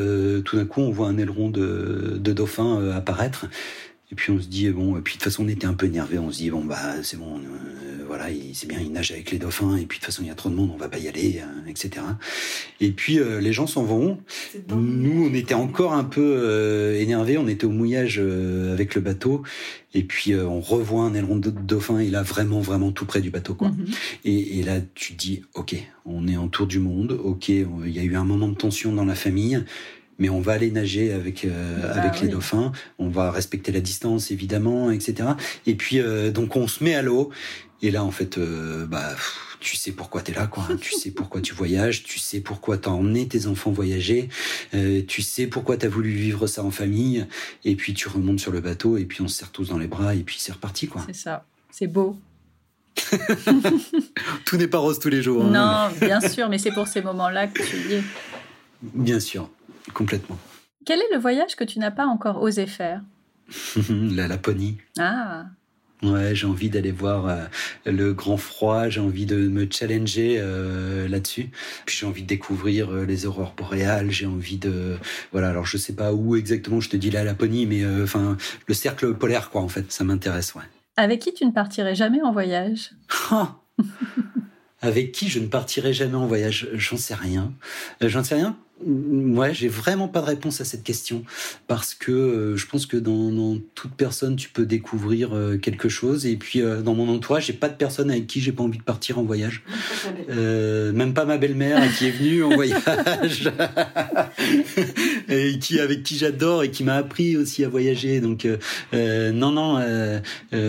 [0.44, 3.46] tout d'un coup, on voit un aileron de, de dauphin apparaître.
[4.12, 5.86] Et puis on se dit bon, et puis de toute façon on était un peu
[5.86, 9.30] énervé, on se dit bon bah c'est bon, euh, voilà, c'est bien, il nage avec
[9.30, 10.88] les dauphins, et puis de toute façon il y a trop de monde, on va
[10.88, 12.04] pas y aller, euh, etc.
[12.80, 14.18] Et puis euh, les gens s'en vont.
[14.68, 19.44] Nous on était encore un peu énervés, on était au mouillage avec le bateau,
[19.94, 23.30] et puis on revoit un aileron de dauphin, et là vraiment vraiment tout près du
[23.30, 23.68] bateau quoi.
[23.68, 23.86] Mhm.
[24.24, 27.90] et, et, là tu te dis ok, on est en tour du monde, ok, il
[27.90, 29.62] y a eu un moment de tension dans la famille
[30.20, 33.80] mais on va aller nager avec euh, bah avec les dauphins, on va respecter la
[33.80, 35.30] distance évidemment, etc.
[35.66, 37.30] Et puis euh, donc on se met à l'eau
[37.82, 39.16] et là en fait euh, bah
[39.58, 40.68] tu sais pourquoi tu es là, quoi.
[40.80, 44.28] tu sais pourquoi tu voyages, tu sais pourquoi t'as emmené tes enfants voyager,
[45.08, 47.26] tu sais pourquoi t'as voulu vivre ça en famille,
[47.64, 49.86] et puis tu remontes sur le bateau, et puis on se serre tous dans les
[49.86, 51.02] bras, et puis c'est reparti, quoi.
[51.06, 52.16] C'est ça, c'est beau.
[54.46, 55.44] Tout n'est pas rose tous les jours.
[55.44, 55.90] Hein.
[55.90, 58.02] Non, bien sûr, mais c'est pour ces moments-là que tu dis.
[58.82, 59.50] Bien sûr.
[59.94, 60.38] Complètement.
[60.86, 63.02] Quel est le voyage que tu n'as pas encore osé faire
[63.90, 64.78] La Laponie.
[64.98, 65.46] Ah.
[66.02, 67.44] Ouais, j'ai envie d'aller voir euh,
[67.84, 71.50] le grand froid, j'ai envie de me challenger euh, là-dessus.
[71.84, 74.96] Puis j'ai envie de découvrir euh, les aurores boréales, j'ai envie de
[75.32, 78.74] voilà, alors je sais pas où exactement je te dis la Laponie mais enfin le
[78.74, 80.62] cercle polaire quoi en fait, ça m'intéresse ouais.
[80.96, 82.92] Avec qui tu ne partirais jamais en voyage
[84.82, 86.70] Avec qui je ne partirai jamais en voyage?
[86.72, 87.52] J'en sais rien.
[88.00, 88.56] J'en sais rien
[88.86, 91.22] Ouais, j'ai vraiment pas de réponse à cette question
[91.66, 96.24] parce que euh, je pense que dans, toute personne tu peux découvrir euh, quelque chose
[96.24, 98.78] et puis euh, dans mon entourage j'ai pas de personne avec qui j'ai pas envie
[98.78, 99.64] de partir en voyage,
[100.28, 103.50] même pas ma belle-mère qui est venue en voyage
[105.28, 108.46] et qui avec qui j'adore et qui m'a appris aussi à voyager donc
[108.92, 110.22] non non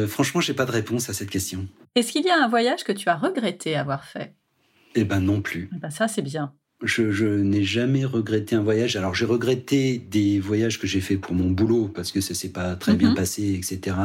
[0.08, 1.68] franchement j'ai pas de réponse à cette question.
[1.96, 4.34] Est-ce qu'il y a un voyage que tu as regretté avoir fait?
[4.96, 5.70] Eh ben non plus.
[5.74, 6.54] Eh ben ça c'est bien.
[6.84, 8.96] Je, n'ai jamais regretté un voyage.
[8.96, 12.50] Alors j'ai regretté des voyages que j'ai fait pour mon boulot parce que ça s'est
[12.50, 13.16] pas très bien mhm.
[13.16, 13.98] passé, etc.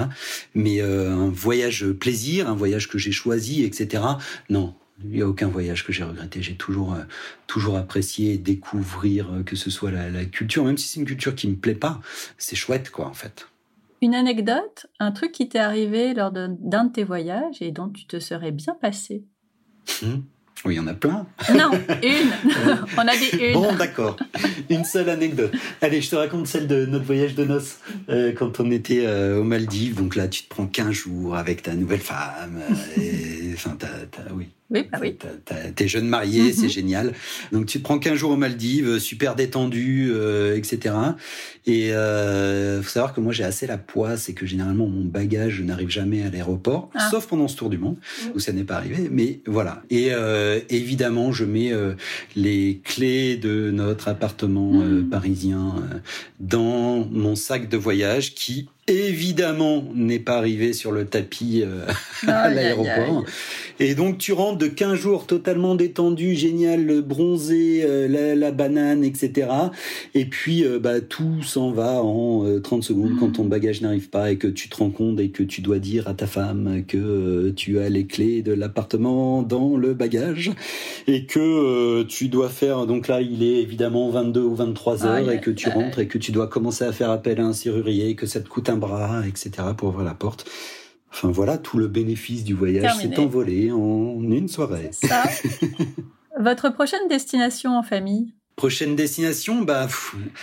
[0.55, 4.03] Mais euh, un voyage plaisir, un voyage que j'ai choisi, etc.
[4.51, 4.75] Non,
[5.05, 6.43] il n'y a aucun voyage que j'ai regretté.
[6.43, 7.03] J'ai toujours, euh,
[7.47, 11.35] toujours apprécié découvrir euh, que ce soit la, la culture, même si c'est une culture
[11.35, 12.01] qui me plaît pas.
[12.39, 13.49] C'est chouette, quoi, en fait.
[14.03, 18.07] Une anecdote, un truc qui t'est arrivé lors d'un de, tes voyages et dont tu
[18.07, 19.25] te serais bien passé?
[20.03, 20.25] Hum?
[20.65, 21.27] Oui, il y en a plein.
[21.55, 21.71] Non,
[22.03, 22.51] une.
[22.97, 23.53] On a dit une.
[23.53, 24.17] Bon, d'accord.
[24.69, 25.53] Une seule anecdote.
[25.81, 27.79] Allez, je te raconte celle de notre voyage de noces
[28.09, 29.97] euh, quand on était euh, aux Maldives.
[29.97, 32.61] Donc là, tu te prends 15 jours avec ta nouvelle femme.
[32.99, 33.77] Euh, enfin,
[34.35, 35.17] oui, oui, bah oui.
[35.77, 36.69] T'es jeune marié, c'est mhm.
[36.69, 37.13] génial.
[37.53, 40.95] Donc tu te prends 15 jours aux Maldives, super détendu, euh, etc.
[41.67, 45.61] Et euh, faut savoir que moi j'ai assez la poisse et que généralement mon bagage
[45.61, 47.09] n'arrive jamais à l'aéroport, ah.
[47.11, 47.97] sauf pendant ce tour du monde
[48.35, 49.09] où ça n'est pas arrivé.
[49.11, 49.83] Mais voilà.
[49.91, 51.95] Et euh, évidemment, je mets euh,
[52.35, 55.09] les clés de notre appartement euh, mhm.
[55.09, 55.75] parisien
[56.41, 61.87] dans mon sac de voyage qui évidemment n'est pas arrivé sur le tapis euh,
[62.29, 63.25] à l'aéroport.
[63.81, 69.49] Et donc tu rentres de 15 jours totalement détendu, génial, bronzé, euh, la, banane, etc.
[70.15, 74.31] Et puis euh, bah, tout s'en va en 30 secondes quand ton bagage n'arrive pas
[74.31, 77.51] et que tu te rends compte et que tu dois dire à ta femme que
[77.51, 80.53] tu as les clés de l'appartement dans le bagage
[81.09, 85.41] et que tu dois faire, donc là il est évidemment 22 ou 23 heures et
[85.41, 88.27] que tu rentres et que tu dois commencer à faire appel à un serrurier, que
[88.27, 89.51] ça te coûte un bras, etc.
[89.77, 90.49] pour ouvrir la porte.
[91.13, 94.91] Enfin voilà, tout le bénéfice du voyage s'est envolé en une soirée.
[94.93, 95.25] Ça.
[96.39, 98.35] Votre prochaine destination en famille?
[98.57, 99.87] Prochaine destination, bah.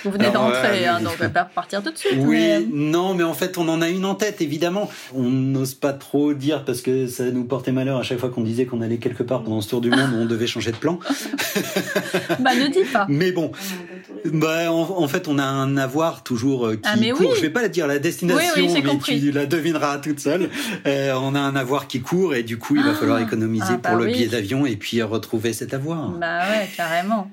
[0.04, 2.14] Vous venez d'entrer, hein, donc on va pas partir tout de suite.
[2.20, 4.88] Oui, non, mais en fait, on en a une en tête, évidemment.
[5.16, 8.44] On n'ose pas trop dire parce que ça nous portait malheur à chaque fois qu'on
[8.44, 10.78] disait qu'on allait quelque part pendant ce tour du monde où on devait changer de
[10.78, 11.00] plan.
[12.40, 13.08] bah, ne dis pas.
[13.10, 13.52] Mais bon,
[14.26, 17.34] bah, en, fait, on a un avoir toujours euh, qui ah, mais court.
[17.36, 20.52] Je vais pas la dire la destination, mais tu la devineras toute seule.
[20.86, 22.96] Euh, on a un avoir qui court et du coup, il va ah.
[22.96, 26.10] falloir économiser ah, pour bah le billet d'avion et puis retrouver cet avoir.
[26.10, 27.28] Bah ouais, carrément.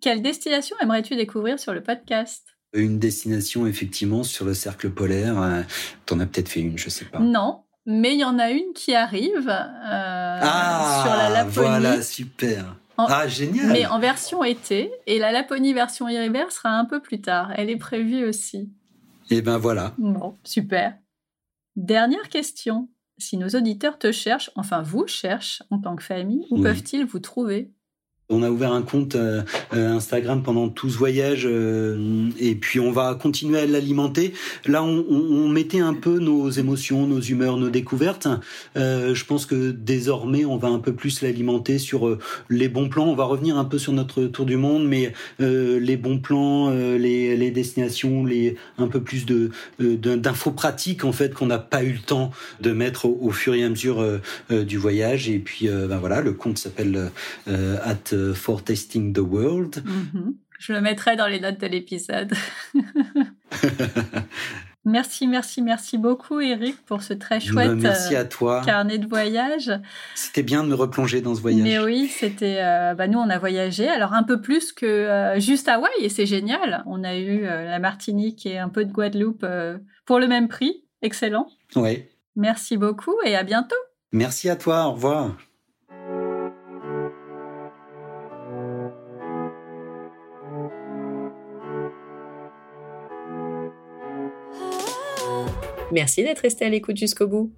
[0.00, 2.56] Quelle destination aimerais-tu découvrir sur le podcast?
[2.72, 5.40] Une destination, effectivement, sur le cercle polaire.
[5.42, 5.62] Euh,
[6.06, 7.18] tu en as peut-être fait une, je sais pas.
[7.18, 11.66] Non, mais il y en a une qui arrive euh, ah, sur la Laponie.
[11.66, 12.76] Voilà, super.
[12.96, 13.72] ah, génial.
[13.72, 14.90] Mais en version été.
[15.06, 17.52] Et la Laponie version hiver sera un peu plus tard.
[17.56, 18.72] Elle est prévue aussi.
[19.30, 19.94] Et eh ben voilà.
[19.98, 20.96] Bon, super.
[21.76, 22.88] Dernière question.
[23.18, 27.18] Si nos auditeurs te cherchent, enfin vous cherchent en tant que famille, où peuvent-ils vous
[27.18, 27.70] trouver?
[28.30, 29.42] On a ouvert un compte euh,
[29.74, 34.32] euh, Instagram pendant tout ce voyage euh, et puis on va continuer à l'alimenter.
[34.66, 38.28] Là, on, mettait un peu nos émotions, nos humeurs, nos découvertes.
[38.76, 42.16] je pense que désormais, on va un peu plus l'alimenter sur
[42.48, 43.06] les bons plans.
[43.06, 47.50] On va revenir un peu sur notre tour du monde, mais les bons plans, les,
[47.50, 49.50] destinations, les un peu plus de
[49.80, 53.64] d'infos pratiques en fait qu'on n'a pas eu le temps de mettre au, fur et
[53.64, 54.04] à mesure
[54.50, 55.28] du voyage.
[55.28, 57.10] Et puis, ben voilà, le compte s'appelle
[57.46, 59.82] at for Tasting the World.
[59.84, 60.34] Mhm.
[60.60, 62.34] Je le mettrai dans les notes de l'épisode.
[64.84, 68.60] merci, merci, merci beaucoup Eric pour ce très chouette merci à toi.
[68.60, 69.72] Euh, carnet de voyage.
[70.14, 71.62] C'était bien de me replonger dans ce voyage.
[71.62, 72.58] Mais oui, c'était.
[72.60, 76.10] Euh, bah, nous, on a voyagé, alors un peu plus que euh, juste Hawaï, et
[76.10, 76.82] c'est génial.
[76.84, 79.46] On a eu la Martinique et un peu de Guadeloupe
[80.04, 80.84] pour le même prix.
[81.00, 81.48] Excellent.
[81.74, 82.04] Oui.
[82.36, 83.76] Merci beaucoup et à bientôt.
[84.12, 84.84] Merci à toi.
[84.86, 85.36] Au revoir.
[95.92, 97.52] Merci d'être resté à l'écoute jusqu'au bout.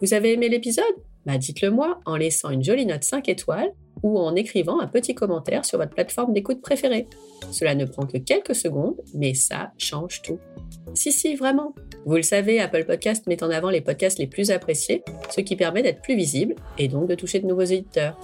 [0.00, 0.84] Vous avez aimé l'épisode?
[1.26, 3.72] Bah dites-le moi en laissant une jolie note 5 étoiles
[4.02, 7.06] ou en écrivant un petit commentaire sur votre plateforme d'écoute préférée.
[7.50, 10.38] Cela ne prend que quelques secondes, mais ça change tout.
[10.94, 11.74] Si, si, vraiment.
[12.06, 15.56] Vous le savez, Apple Podcast met en avant les podcasts les plus appréciés, ce qui
[15.56, 18.18] permet d'être plus visible et donc de toucher de nouveaux éditeurs.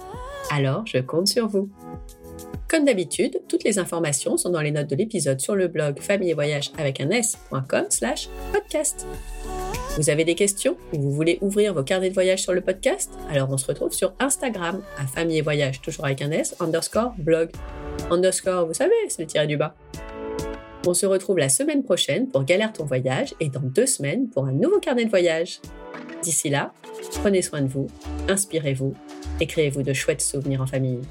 [0.51, 1.69] Alors, je compte sur vous.
[2.67, 6.33] Comme d'habitude, toutes les informations sont dans les notes de l'épisode sur le blog famille
[6.33, 9.05] voyage avec un s.com slash podcast.
[9.97, 13.11] Vous avez des questions ou vous voulez ouvrir vos carnets de voyage sur le podcast?
[13.31, 17.13] Alors on se retrouve sur Instagram à famille et voyage, toujours avec un S, underscore
[17.17, 17.49] blog.
[18.11, 19.75] Underscore, vous savez, c'est le tiré du bas.
[20.85, 24.45] On se retrouve la semaine prochaine pour Galère ton voyage et dans deux semaines pour
[24.45, 25.61] un nouveau carnet de voyage.
[26.21, 26.73] D'ici là,
[27.21, 27.87] prenez soin de vous,
[28.29, 28.93] inspirez-vous
[29.41, 31.01] et créez-vous de chouettes souvenirs en famille.